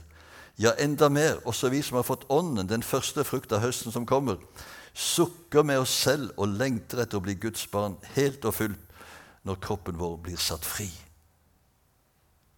[0.59, 4.07] Ja, enda mer, også vi som har fått Ånden, den første frukt av høsten som
[4.07, 4.37] kommer,
[4.95, 8.99] sukker med oss selv og lengter etter å bli Guds barn helt og fullt
[9.43, 10.91] når kroppen vår blir satt fri.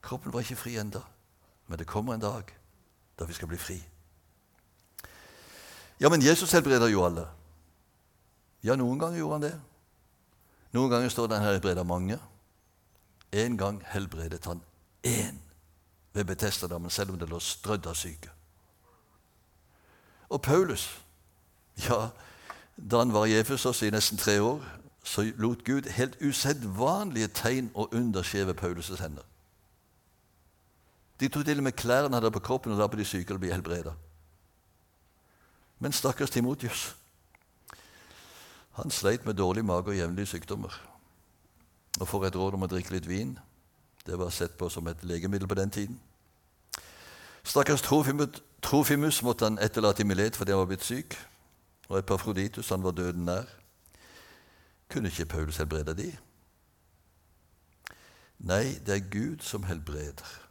[0.02, 1.00] Kroppen var ikke fri enda,
[1.68, 2.50] men det kommer en dag
[3.18, 3.78] da vi skal bli fri.
[6.00, 7.28] Ja, men Jesus helbreder jo alle.
[8.62, 9.54] Ja, noen ganger gjorde han det.
[10.72, 12.18] Noen ganger står det han helbreder mange.
[13.32, 14.62] En gang helbredet han
[15.06, 15.38] én
[16.12, 18.30] ved Betestadammen, selv om det lå strødd av syke.
[20.28, 20.88] Og Paulus
[21.88, 22.08] ja,
[22.76, 24.62] Da han var i Efesos i nesten tre år,
[25.04, 29.22] så lot Gud helt usedvanlige tegn og under skje ved Paulus' hender.
[31.22, 33.34] De tok til og med klærne han hadde på kroppen og la på de syke
[33.34, 33.94] og ble helbreda.
[35.78, 36.96] Men stakkars Timotius
[38.72, 40.72] han sleit med dårlig mage og jevnlige sykdommer.
[42.00, 43.34] Og får et råd om å drikke litt vin.
[44.06, 45.98] Det var sett på som et legemiddel på den tiden.
[47.44, 47.84] Stakkars
[48.62, 51.18] Trofimus måtte han etterlate i Milet fordi han var blitt syk.
[51.90, 53.44] Og Epafroditus, han var døden nær.
[54.88, 56.08] Kunne ikke Paulus helbrede de?
[58.38, 60.41] Nei, det er Gud som helbreder.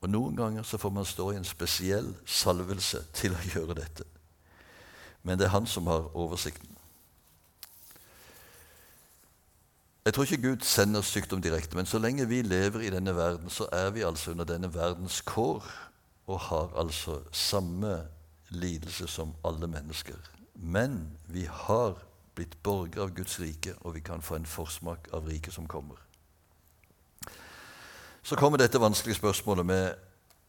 [0.00, 4.04] Og Noen ganger så får man stå i en spesiell salvelse til å gjøre dette.
[5.22, 6.76] Men det er han som har oversikten.
[10.06, 13.50] Jeg tror ikke Gud sender sykdom direkte, men så lenge vi lever i denne verden,
[13.50, 15.64] så er vi altså under denne verdens kår
[16.26, 18.04] og har altså samme
[18.48, 20.14] lidelse som alle mennesker.
[20.54, 21.98] Men vi har
[22.34, 25.98] blitt borgere av Guds rike, og vi kan få en forsmak av riket som kommer.
[28.26, 29.94] Så kommer dette vanskelige spørsmålet med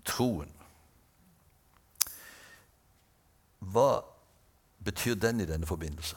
[0.05, 0.49] troen.
[3.59, 4.01] Hva
[4.85, 6.15] betyr den i denne forbindelse?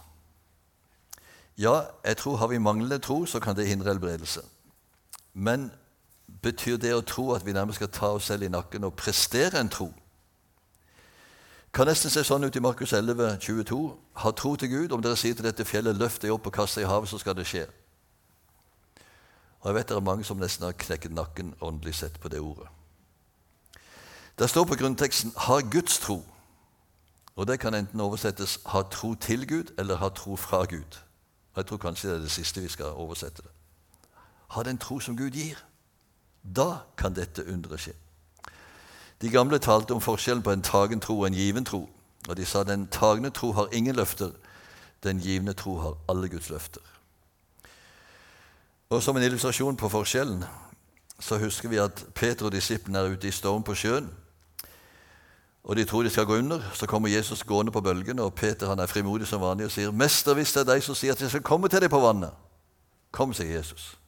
[1.58, 4.40] Ja, jeg tror har vi manglende tro, så kan det hindre helbredelse.
[5.34, 5.70] Men
[6.42, 9.60] betyr det å tro at vi nærmest skal ta oss selv i nakken og prestere
[9.60, 9.90] en tro?
[11.76, 13.82] Kan nesten se sånn ut i Markus 11, 22.
[14.24, 14.96] Ha tro til Gud.
[14.96, 17.18] Om dere sier til dette fjellet 'løft deg opp og kast deg i havet', så
[17.18, 17.68] skal det skje.
[19.60, 22.40] Og jeg vet det er mange som nesten har knekket nakken åndelig sett på det
[22.40, 22.68] ordet.
[24.38, 26.24] Det står på grunnteksten 'har Guds tro'.
[27.36, 30.98] Og det kan enten oversettes 'ha tro til Gud' eller 'ha tro fra Gud'.
[31.56, 33.50] Jeg tror kanskje det er det siste vi skal oversette det.
[34.48, 35.56] Ha den tro som Gud gir.
[36.56, 37.92] Da kan dette underet skje.
[39.20, 41.88] De gamle talte om forskjellen på en tagen tro og en given tro.
[42.28, 44.30] Og de sa den tagne tro har ingen løfter,
[45.02, 46.80] den givne tro har alle Guds løfter.
[48.90, 50.44] Og Som en illustrasjon på forskjellen
[51.20, 54.08] så husker vi at Peter og disiplene er ute i storm på sjøen.
[55.64, 56.60] Og de tror de skal gå under.
[56.74, 59.90] Så kommer Jesus gående på bølgene, og Peter han er frimodig som vanlig og sier,
[59.90, 62.32] 'Mester, hvis det er deg som sier at jeg skal komme til deg på vannet.'
[63.12, 63.98] Kom, sier Jesus.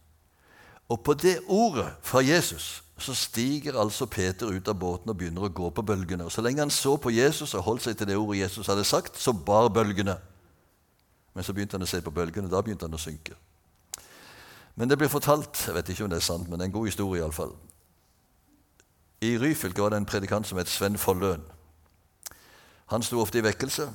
[0.89, 5.43] Og på det ordet fra Jesus så stiger altså Peter ut av båten og begynner
[5.43, 6.25] å gå på bølgene.
[6.25, 8.85] Og Så lenge han så på Jesus og holdt seg til det ordet Jesus hadde
[8.85, 10.17] sagt, så bar bølgene.
[11.35, 13.35] Men så begynte han å se på bølgene, og da begynte han å synke.
[14.77, 16.79] Men det blir fortalt jeg vet ikke om det er sant, men det er en
[16.79, 17.53] god historie iallfall.
[19.23, 21.45] I Ryfylke var det en predikant som het Sven Folløn.
[22.91, 23.87] Han sto ofte i vekkelse,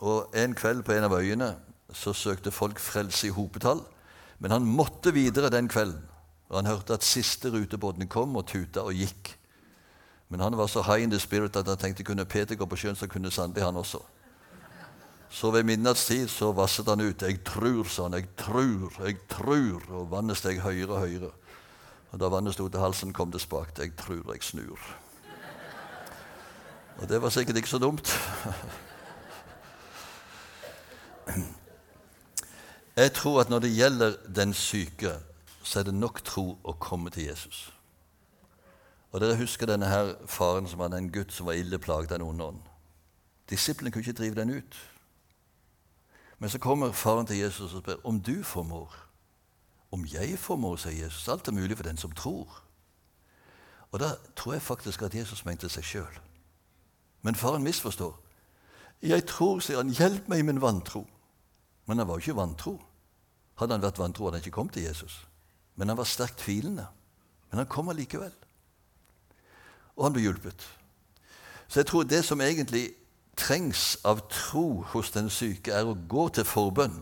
[0.00, 1.54] og en kveld på en av øyene
[1.94, 3.84] så søkte folk frelse i hopetall.
[4.38, 6.02] Men han måtte videre den kvelden.
[6.48, 9.30] Og han hørte at siste rutebåten kom og tuta og gikk.
[10.28, 12.76] Men han var så high in the spirit at han tenkte kunne Peter gå på
[12.76, 14.02] sjøen, så kunne sannelig han også.
[15.34, 17.22] Så ved midnattstid så vasset han ut.
[17.22, 18.12] 'Jeg trur', sa han.
[18.12, 19.90] 'Jeg trur, jeg trur'.
[19.90, 21.30] Og vannet steg høyere og høyere.
[22.12, 23.78] Og Da vannet sto til halsen, kom det spakt.
[23.78, 24.94] 'Jeg trur jeg snur'.
[26.98, 28.20] Og det var sikkert ikke så dumt.
[32.96, 35.12] Jeg tror at når det gjelder den syke,
[35.62, 37.72] så er det nok tro å komme til Jesus.
[39.12, 42.20] Og Dere husker denne her faren som hadde en gutt som var ille plaget av
[42.20, 42.60] en ond ånd.
[43.50, 44.93] Disiplene kunne ikke drive den ut.
[46.44, 48.92] Men så kommer faren til Jesus og spør om du formår.
[49.92, 51.28] Om jeg formår, sier Jesus.
[51.28, 52.60] Alt er mulig for den som tror.
[53.90, 56.18] Og Da tror jeg faktisk at Jesus mente seg sjøl.
[57.22, 58.12] Men faren misforstår.
[59.02, 61.06] Jeg tror, sier han, hjelp meg i min vantro.
[61.86, 62.76] Men han var jo ikke vantro.
[63.56, 65.26] Hadde han vært vantro, hadde han ikke kommet til Jesus.
[65.76, 66.86] Men han var sterkt tvilende.
[67.50, 68.36] Men han kom allikevel.
[69.96, 70.68] Og han ble hjulpet.
[71.68, 72.90] Så jeg tror det som egentlig
[73.36, 76.96] trengs av tro hos den syke, er å gå til forbønn.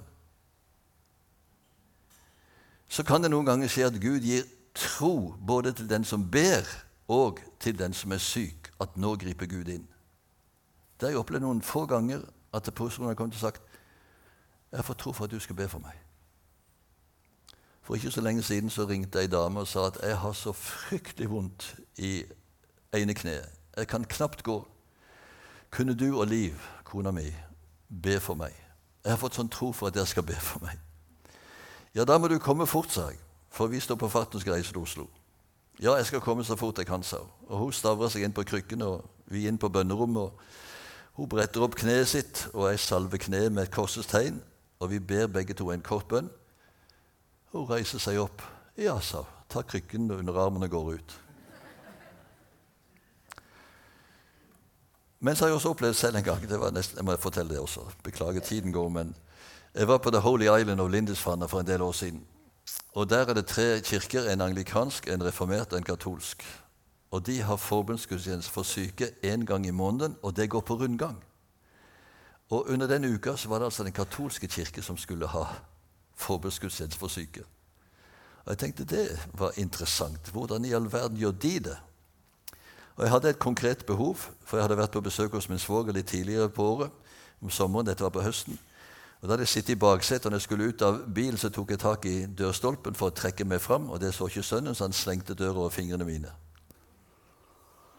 [2.93, 4.45] Så kan det noen ganger skje at Gud gir
[4.77, 6.69] tro både til den som ber,
[7.09, 9.85] og til den som er syk, at nå griper Gud inn.
[10.97, 12.23] Det har jeg opplevd noen få ganger
[12.55, 13.63] at personen har kommet og sagt
[14.73, 15.97] jeg får tro for at du skal be for meg.
[17.83, 20.53] For ikke så lenge siden så ringte ei dame og sa at jeg har så
[20.57, 22.23] fryktelig vondt i
[22.95, 23.51] ene kneet.
[23.77, 24.63] Jeg kan knapt gå.
[25.73, 26.53] Kunne du og Liv,
[26.85, 27.31] kona mi,
[28.03, 28.53] be for meg?
[29.05, 30.77] Jeg har fått sånn tro for at dere skal be for meg.
[31.97, 33.17] Ja, da må du komme fort, sa jeg,
[33.49, 35.07] for vi står på farten og skal reise til Oslo.
[35.81, 37.33] Ja, jeg skal komme så fort jeg kan, sa hun.
[37.49, 40.29] Og hun stavra seg inn på krykken, og vi inn på bønnerommet.
[40.29, 44.43] og Hun bretter opp kneet sitt, og jeg salver kneet med et korsets tegn.
[44.85, 46.29] Og vi ber begge to en kort bønn.
[47.57, 48.45] Hun reiser seg opp.
[48.77, 49.39] Ja, sa hun.
[49.49, 51.17] Tar krykken under armen og går ut.
[55.25, 57.55] Men så har jeg også opplevd selv en gang det var nesten, Jeg må fortelle
[57.55, 57.81] det også.
[58.03, 58.89] Beklager, tiden går.
[58.89, 59.15] men
[59.75, 62.25] Jeg var på The Holy Island of Lindisfarne for en del år siden.
[62.95, 64.31] Og Der er det tre kirker.
[64.31, 66.43] En anglikansk, en reformert og en katolsk.
[67.11, 71.25] Og de har forbundsgudstjeneste for syke én gang i måneden, og det går på rundgang.
[72.51, 75.45] Og Under den uka så var det altså den katolske kirke som skulle ha
[76.17, 77.45] forbundsgudstjeneste for syke.
[78.45, 80.31] Og Jeg tenkte det var interessant.
[80.33, 81.77] Hvordan i all verden gjør de det?
[82.97, 85.93] Og Jeg hadde et konkret behov, for jeg hadde vært på besøk hos min svoger
[85.93, 86.91] litt tidligere på året.
[87.43, 88.59] om sommeren, Dette var på høsten.
[89.21, 91.49] Og Da hadde jeg sittet i baksetet, og når jeg skulle ut av bilen, så
[91.49, 93.91] tok jeg tak i dørstolpen for å trekke meg fram.
[93.91, 96.33] og Det så ikke sønnen, så han slengte døra over fingrene mine.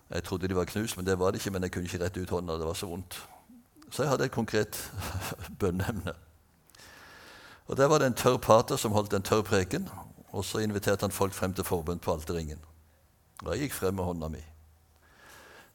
[0.10, 1.52] Jeg trodde de var knust, men det var det ikke.
[1.52, 2.54] Men jeg kunne ikke rette ut hånda.
[2.54, 3.28] Det var så vondt.
[3.92, 4.92] Så jeg hadde et konkret
[5.60, 6.14] bønneemne.
[7.68, 9.90] Og Der var det en tørr pater som holdt en tørr preken.
[10.32, 12.60] Og så inviterte han folk frem til forbønn på alterringen.
[13.44, 14.53] Og jeg gikk frem med hånda mi.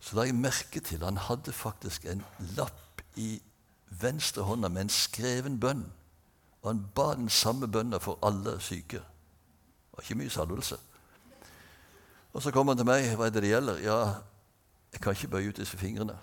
[0.01, 2.25] Så la jeg merke til han hadde faktisk en
[2.57, 3.41] lapp i
[4.01, 5.87] venstre hånda med en skreven bønn.
[6.63, 9.01] Og han ba den samme bønna for alle syke.
[9.01, 10.79] Det var ikke mye salvelse.
[12.33, 13.09] Og så kom han til meg.
[13.17, 13.79] Hva er det det gjelder?
[13.83, 13.99] Ja,
[14.93, 16.15] jeg kan ikke bøye ut disse fingrene.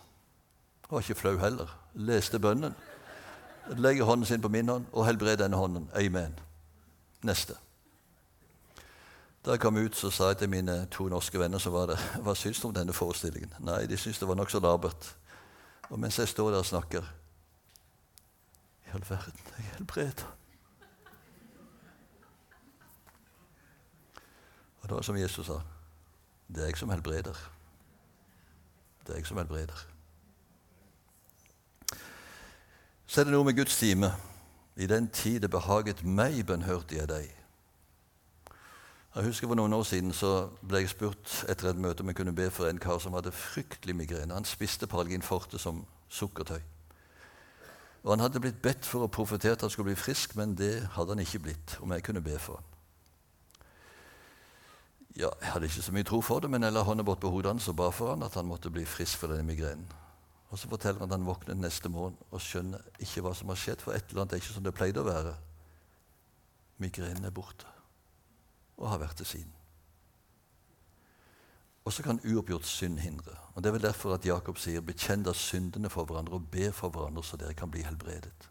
[0.86, 1.72] Jeg var ikke flau heller.
[1.94, 2.76] Leste bønnen.
[3.76, 5.90] Legger hånden sin på min hånd og helbreder denne hånden.
[5.96, 6.36] Amen.
[7.26, 7.58] Neste.
[9.46, 12.02] Da jeg kom ut, så sa jeg til mine to norske venner som var der,
[12.26, 13.52] hva syns du om denne forestillingen.
[13.62, 15.12] Nei, de syntes det var nokså labert.
[15.91, 17.06] Og mens jeg står der og snakker
[18.88, 20.26] I all verden, jeg helbreder.
[24.82, 25.60] Og det var som Jesus sa.
[26.48, 27.38] Det er jeg som helbreder.
[29.06, 29.88] Det er jeg som helbreder.
[33.06, 34.10] Så er det noe med Guds time.
[34.76, 37.35] I den tid det behaget meg, bønnhørte jeg deg.
[39.16, 42.18] Jeg husker For noen år siden så ble jeg spurt etter et møte om jeg
[42.18, 44.36] kunne be for en kar som hadde fryktelig migrene.
[44.36, 46.59] Han spiste Paralgin forte som sukkertøy.
[48.03, 50.89] Og Han hadde blitt bedt for å profetere at han skulle bli frisk, men det
[50.97, 51.78] hadde han ikke blitt.
[51.82, 52.66] om jeg kunne be for han.
[55.16, 57.32] Ja, Jeg hadde ikke så mye tro for det, men jeg la hånda bort på
[57.32, 59.88] hodet hans og ba for han at han måtte bli frisk for denne migrenen.
[60.49, 63.55] Og Så forteller han at han våkner neste morgen og skjønner ikke hva som har
[63.55, 65.36] skjedd, for et eller annet er ikke som det pleide å være.
[66.78, 67.75] Migrenen er borte
[68.78, 69.52] og har vært det siden.
[71.86, 73.32] Og så kan uoppgjort synd hindre.
[73.54, 76.72] Og Det er vel derfor at Jakob sier 'bekjenn da syndene for hverandre og be
[76.72, 78.50] for hverandre, så dere kan bli helbredet'.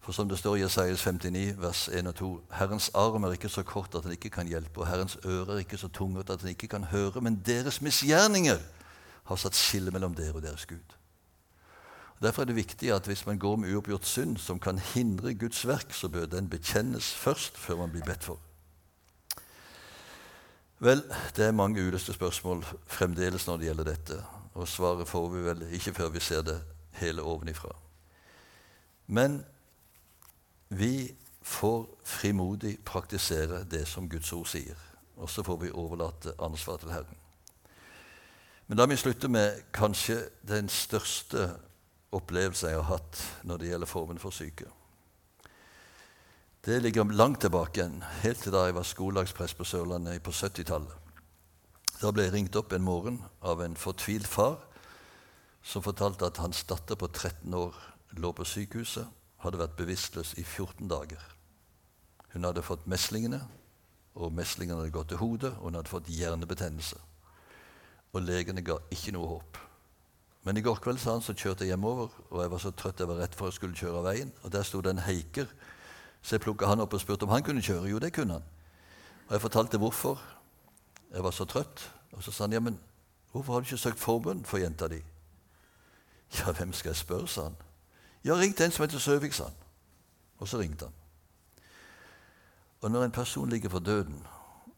[0.00, 3.48] For som det står i Jesajas 59, vers 1 og 2.: Herrens arm er ikke
[3.48, 6.40] så kort at den ikke kan hjelpe, og Herrens øre er ikke så tungt at
[6.40, 8.58] den ikke kan høre, men deres misgjerninger
[9.24, 10.96] har satt skille mellom dere og deres Gud.
[12.16, 15.34] Og derfor er det viktig at hvis man går med uoppgjort synd som kan hindre
[15.34, 18.38] Guds verk, så bør den bekjennes først, før man blir bedt for.
[20.78, 21.02] Vel,
[21.36, 24.18] det er mange uløste spørsmål fremdeles når det gjelder dette.
[24.54, 26.60] Og svaret får vi vel ikke før vi ser det
[27.00, 27.72] hele ovenifra.
[29.06, 29.40] Men
[30.68, 34.78] vi får frimodig praktisere det som Guds ord sier.
[35.16, 37.22] Og så får vi overlate ansvaret til Herren.
[38.68, 41.48] Men la meg slutte med kanskje den største
[42.12, 44.68] opplevelsen jeg har hatt når det gjelder formen for syke.
[46.64, 50.90] Det ligger langt tilbake igjen, helt til da jeg var skolelagsprest på Sørlandet på 70-tallet.
[52.00, 54.56] Da ble jeg ringt opp en morgen av en fortvilt far
[55.62, 57.78] som fortalte at hans datter på 13 år
[58.18, 59.06] lå på sykehuset,
[59.38, 61.22] hadde vært bevisstløs i 14 dager.
[62.34, 63.40] Hun hadde fått meslingene,
[64.18, 66.98] og meslingene hadde gått til hodet, og hun hadde fått hjernebetennelse.
[68.18, 69.62] Og legene ga ikke noe håp.
[70.42, 72.98] Men i går kveld sa han, så kjørte jeg hjemover, og jeg var så trøtt
[72.98, 74.34] jeg var rett for å skulle kjøre av veien.
[74.42, 75.46] Og der sto det en heiker
[76.22, 77.88] så jeg plukka han opp og spurte om han kunne kjøre.
[77.88, 78.48] Jo, det kunne han.
[79.28, 80.20] Og jeg fortalte hvorfor.
[81.12, 81.84] Jeg var så trøtt.
[82.12, 82.78] Og så sa han, ja, men
[83.32, 85.00] hvorfor har du ikke søkt forbund for jenta di?
[86.38, 87.56] Ja, hvem skal jeg spørre, sa han.
[88.24, 89.54] Ja, ring til en som heter Søvik, sa han.
[90.38, 90.94] Og så ringte han.
[92.80, 94.26] Og når en person ligger for døden,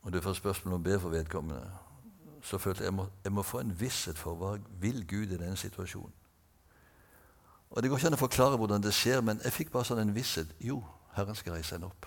[0.03, 1.70] og du får spørsmål om å be for vedkommende,
[2.43, 5.57] så følte jeg jeg jeg må få en visshet for hva vil Gud i denne
[5.57, 6.12] situasjonen.
[7.70, 9.99] Og Det går ikke an å forklare hvordan det skjer, men jeg fikk bare sånn
[9.99, 10.49] en visshet.
[10.61, 10.82] Jo,
[11.16, 12.06] Herren skal reise henne opp.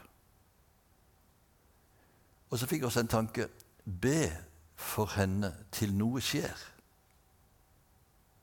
[2.50, 3.48] Og så fikk vi også en tanke.
[3.84, 4.30] Be
[4.76, 6.54] for henne til noe skjer.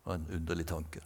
[0.00, 1.02] Det var en underlig tanke.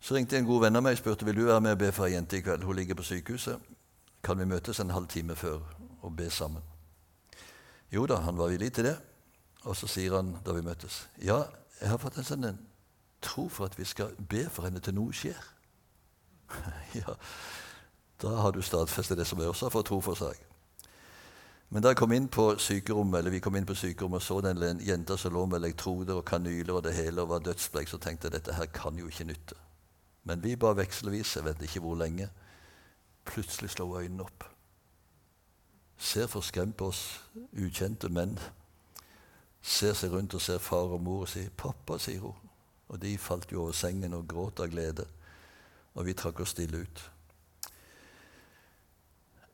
[0.00, 1.90] Så ringte en god venn av meg og spurte vil du være med og be
[1.92, 2.62] for ei jente i kveld.
[2.62, 3.58] Hun ligger på sykehuset.
[4.22, 5.60] Kan vi møtes en halv time før
[6.02, 6.62] og be sammen?
[7.92, 8.96] Jo da, han var villig til det.
[9.66, 11.40] Og så sier han da vi møttes, ja,
[11.80, 12.58] jeg har fått en sånn en
[13.24, 15.40] tro for at vi skal be for henne til noe skjer.
[17.00, 17.16] ja,
[18.22, 20.40] da har du stadfestet det som jeg også har fått tro for seg.
[21.68, 24.40] Men da jeg kom inn på sykerommet, eller vi kom inn på sykerommet og så
[24.40, 27.98] den jenta som lå med elektroder og kanyler og det hele og var dødsbleik, så
[27.98, 29.58] tenkte jeg dette her kan jo ikke nytte.
[30.24, 32.28] Men vi ba vekselvis, jeg vet ikke hvor lenge.
[33.26, 34.46] Plutselig slo øynene opp.
[35.98, 37.02] Ser forskremt på oss
[37.56, 38.38] ukjente menn
[39.66, 42.34] ser seg rundt og ser far og mor og sier 'Pappa', sier hun.
[42.88, 45.06] Og de falt jo over sengen og gråt av glede.
[45.94, 47.10] Og vi trakk oss stille ut.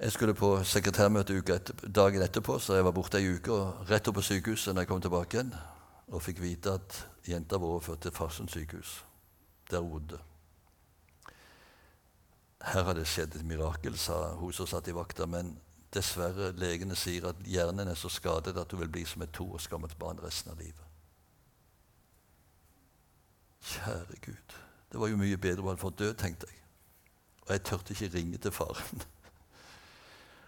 [0.03, 3.53] Jeg skulle på sekretærmøte etter, dagen etterpå, så jeg var borte ei uke.
[3.55, 5.53] og Rett opp på sykehuset når jeg kom tilbake igjen,
[6.11, 6.97] og fikk vite at
[7.29, 9.05] jenta var overført til Farsund sykehus,
[9.71, 10.19] der bodde.
[12.67, 15.55] Her har det skjedd et mirakel, sa hun som satt i vakta, men
[15.95, 19.47] dessverre, legene sier at hjernen er så skadet at hun vil bli som et to
[19.55, 20.83] år gammelt barn resten av livet.
[23.63, 24.61] Kjære Gud.
[24.91, 26.59] Det var jo mye bedre om han fått dø, tenkte jeg.
[27.47, 29.07] Og jeg tørte ikke ringe til faren.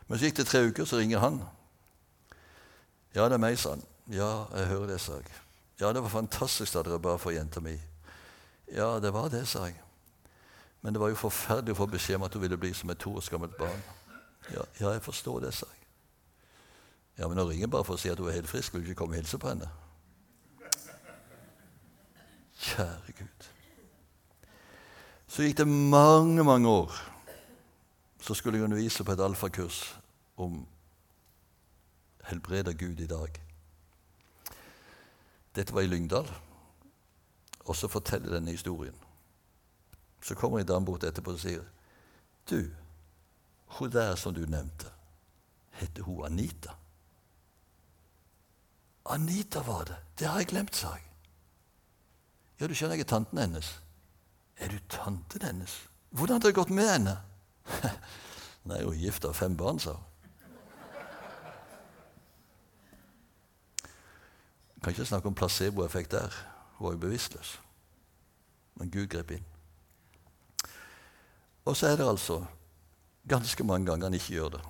[0.08, 1.40] Men så gikk det tre uker, så ringer han.
[3.14, 3.84] Ja, det er meg, sa han.
[4.12, 5.30] Ja, jeg hører det, sa jeg.
[5.80, 7.74] Ja, det var fantastisk da dere ba for jenta mi.
[8.74, 9.78] Ja, det var det, sa jeg.
[10.82, 13.00] Men det var jo forferdelig å få beskjed om at hun ville bli som et
[13.00, 13.80] to år gammelt barn.
[14.52, 15.80] Ja, ja, jeg forstår det, sa jeg.
[17.18, 18.74] Ja, Men nå ringer bare for å si at hun er helt frisk.
[18.74, 19.70] Vil du ikke komme og hilse på henne?
[22.64, 23.48] Kjære Gud.
[25.28, 26.94] Så gikk det mange, mange år.
[28.24, 30.00] Så skulle jeg undervise på et alfakurs
[30.36, 30.66] om
[32.24, 33.40] helbreder Gud i dag.
[35.54, 36.30] Dette var i Lyngdal.
[37.64, 38.94] Og så forteller denne historien.
[40.22, 41.66] Så kommer en dame bort etterpå og sier
[42.48, 42.70] Du,
[43.76, 44.88] hun der som du nevnte,
[45.80, 46.72] heter hun Anita?
[49.04, 49.96] Anita var det.
[50.18, 51.04] Det har jeg glemt, sa jeg.
[52.60, 53.80] Ja, du skjønner, jeg er tanten hennes.
[54.56, 55.88] Er du tanten hennes?
[56.10, 57.16] Hvordan har det gått med henne?
[58.62, 60.10] Hun er gift av fem barn, sa hun.
[64.84, 66.32] Kan ikke snakke om placeboeffekt der.
[66.76, 67.60] Hun var jo bevisstløs.
[68.74, 69.44] Men Gud grep inn.
[71.64, 72.44] Og så er det altså
[73.28, 74.60] ganske mange ganger han ikke gjør det.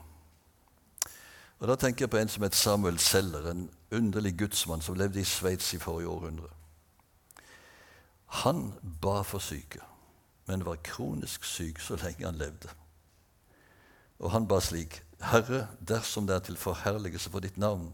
[1.59, 5.21] Og Da tenker jeg på en som het Samuel Seller, en underlig gudsmann som levde
[5.21, 6.49] i Sveits i forrige århundre.
[8.27, 8.73] Han
[9.03, 9.81] ba for syke,
[10.47, 12.69] men var kronisk syk så lenge han levde.
[14.25, 17.93] Og han ba slik.: Herre, dersom det er til forherligelse for ditt navn,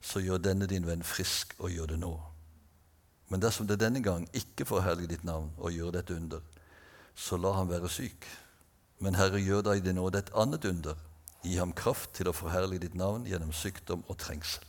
[0.00, 2.12] så gjør denne din venn frisk, og gjør det nå.
[3.28, 6.40] Men dersom det denne gang ikke forherliger ditt navn og gjør dette under,
[7.14, 8.28] så la ham være syk.
[9.00, 10.94] Men Herre, gjør deg det nåde et annet under.
[11.42, 14.64] Gi ham kraft til å forherlige ditt navn gjennom sykdom og trengsel.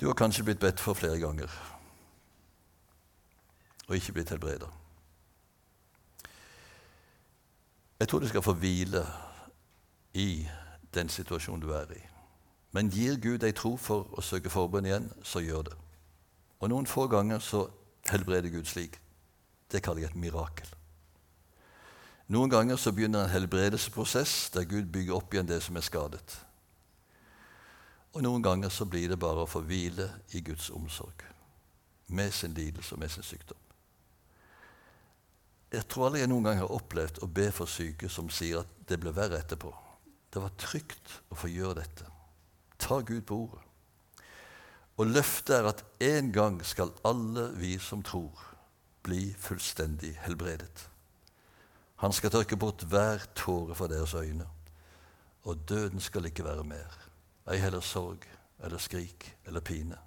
[0.00, 1.50] Du har kanskje blitt bedt for flere ganger
[3.84, 4.66] og ikke blitt helbreda.
[8.04, 9.00] Jeg tror du skal få hvile
[10.14, 10.48] i
[10.94, 12.00] den situasjonen du er i.
[12.76, 15.76] Men gir Gud deg tro for å søke forbønn igjen, så gjør det.
[16.60, 17.62] Og noen få ganger så
[18.10, 19.00] helbreder Gud slik.
[19.72, 20.68] Det kaller jeg et mirakel.
[22.28, 26.38] Noen ganger så begynner en helbredelsesprosess der Gud bygger opp igjen det som er skadet.
[28.12, 31.24] Og noen ganger så blir det bare å få hvile i Guds omsorg
[32.12, 33.63] med sin lidelse og med sin sykdom.
[35.74, 38.74] Jeg tror aldri jeg noen gang har opplevd å be for syke som sier at
[38.88, 39.72] det ble verre etterpå.
[40.30, 42.06] Det var trygt å få gjøre dette.
[42.78, 43.62] Ta Gud på ordet.
[44.94, 48.38] Og løftet er at en gang skal alle vi som tror,
[49.04, 50.86] bli fullstendig helbredet.
[52.02, 54.46] Han skal tørke bort hver tåre fra deres øyne,
[55.44, 56.94] og døden skal ikke være mer.
[57.50, 58.24] Ei heller sorg
[58.62, 59.98] eller skrik eller pine.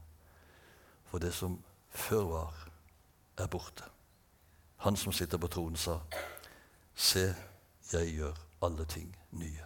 [1.12, 1.60] For det som
[1.92, 2.66] før var,
[3.38, 3.97] er borte.
[4.86, 6.00] Han som sitter på tronen, sa,
[6.98, 7.36] Se,
[7.92, 9.66] jeg gjør alle ting nye.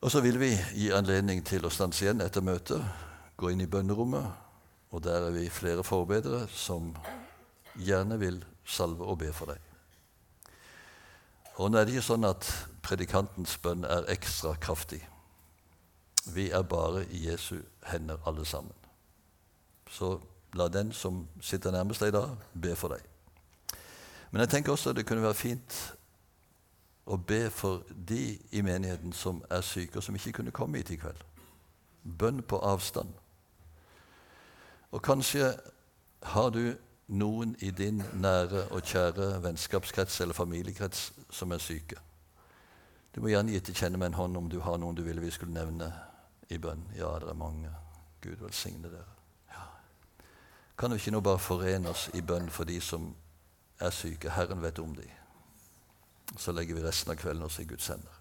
[0.00, 2.82] Og så vil vi gi anledning til å stanse igjen etter møtet,
[3.38, 4.26] gå inn i bønnerommet,
[4.90, 6.92] og der er vi flere forbedere som
[7.78, 9.62] gjerne vil salve og be for deg.
[11.58, 12.46] Og nå er det ikke sånn at
[12.86, 15.00] predikantens bønn er ekstra kraftig.
[16.30, 17.56] Vi er bare i Jesu
[17.90, 18.87] hender alle sammen.
[19.90, 20.18] Så
[20.54, 22.24] la den som sitter nærmest deg da,
[22.54, 23.04] be for deg.
[24.30, 25.78] Men jeg tenker også at det kunne være fint
[27.08, 30.92] å be for de i menigheten som er syke, og som ikke kunne komme hit
[30.92, 31.22] i kveld.
[32.04, 33.08] Bønn på avstand.
[34.92, 35.54] Og kanskje
[36.22, 36.76] har du
[37.08, 41.96] noen i din nære og kjære vennskapskrets eller familiekrets som er syke.
[43.14, 45.24] Du må gjerne gi til kjenne med en hånd om du har noen du ville
[45.24, 45.88] vi skulle nevne
[46.52, 46.84] i bønn.
[46.96, 47.72] Ja, det er mange.
[48.20, 49.17] Gud velsigne dere.
[50.78, 53.08] Kan vi ikke nå bare forene oss i bønn for de som
[53.80, 54.30] er syke?
[54.30, 55.10] Herren vet om dem.
[56.36, 58.14] Så legger vi resten av kvelden oss i Guds hender.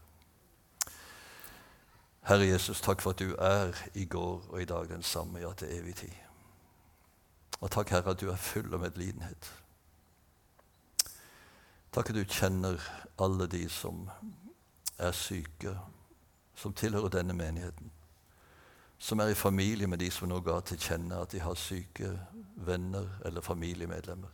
[2.27, 5.53] Herre Jesus, takk for at du er i går og i dag den samme, ja,
[5.53, 6.15] til evig tid.
[7.61, 9.51] Og takk, Herre, at du er full av medlidenhet.
[11.93, 12.81] Takk at du kjenner
[13.21, 14.09] alle de som
[14.97, 15.77] er syke,
[16.55, 17.91] som tilhører denne menigheten,
[18.97, 22.11] som er i familie med de som nå ga til kjenne at de har syke
[22.55, 24.29] venner eller familiemedlemmer.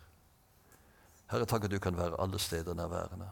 [1.32, 3.28] Herre, takk at du kan være alle steder nærværende.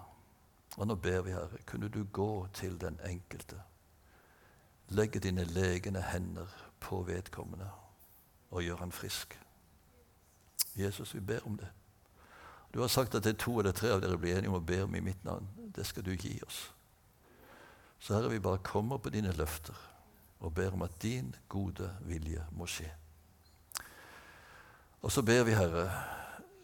[0.77, 3.61] Og nå ber vi, Herre, kunne du gå til den enkelte,
[4.89, 6.47] legge dine legende hender
[6.79, 7.69] på vedkommende
[8.51, 9.39] og gjøre han frisk.
[10.75, 11.67] Jesus, vi ber om det.
[12.73, 14.65] Du har sagt at det er to eller tre av dere blir enige om å
[14.65, 15.47] be om i mitt navn.
[15.75, 16.71] Det skal du gi oss.
[17.99, 19.90] Så Herre, vi bare kommer på dine løfter
[20.41, 22.89] og ber om at din gode vilje må skje.
[25.01, 25.91] Og så ber vi, Herre,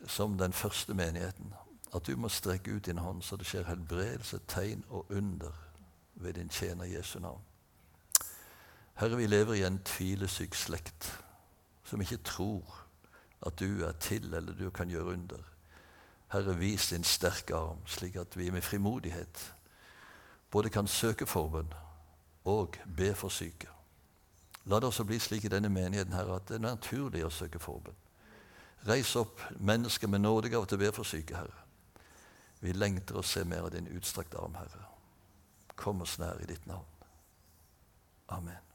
[0.07, 1.53] som den første menigheten,
[1.95, 5.53] at du må strekke ut din hånd så det skjer helbredelse, tegn og under
[6.15, 7.41] ved din tjener Jesu navn.
[8.97, 11.23] Herre, vi lever i en tvilesyk slekt
[11.84, 12.84] som ikke tror
[13.45, 15.43] at du er til eller du kan gjøre under.
[16.34, 19.53] Herre, vis din sterke arm, slik at vi med frimodighet
[20.51, 21.73] både kan søke forbønn
[22.47, 23.67] og be for syke.
[24.67, 27.59] La det også bli slik i denne menigheten her at det er naturlig å søke
[27.59, 27.95] forbønn.
[28.87, 31.65] Reis opp mennesker med nådegave til å be for syke, Herre.
[32.59, 34.85] Vi lengter å se mer av din utstrakte arm, Herre.
[35.75, 36.87] Kom oss nær i ditt navn.
[38.33, 38.66] Amen.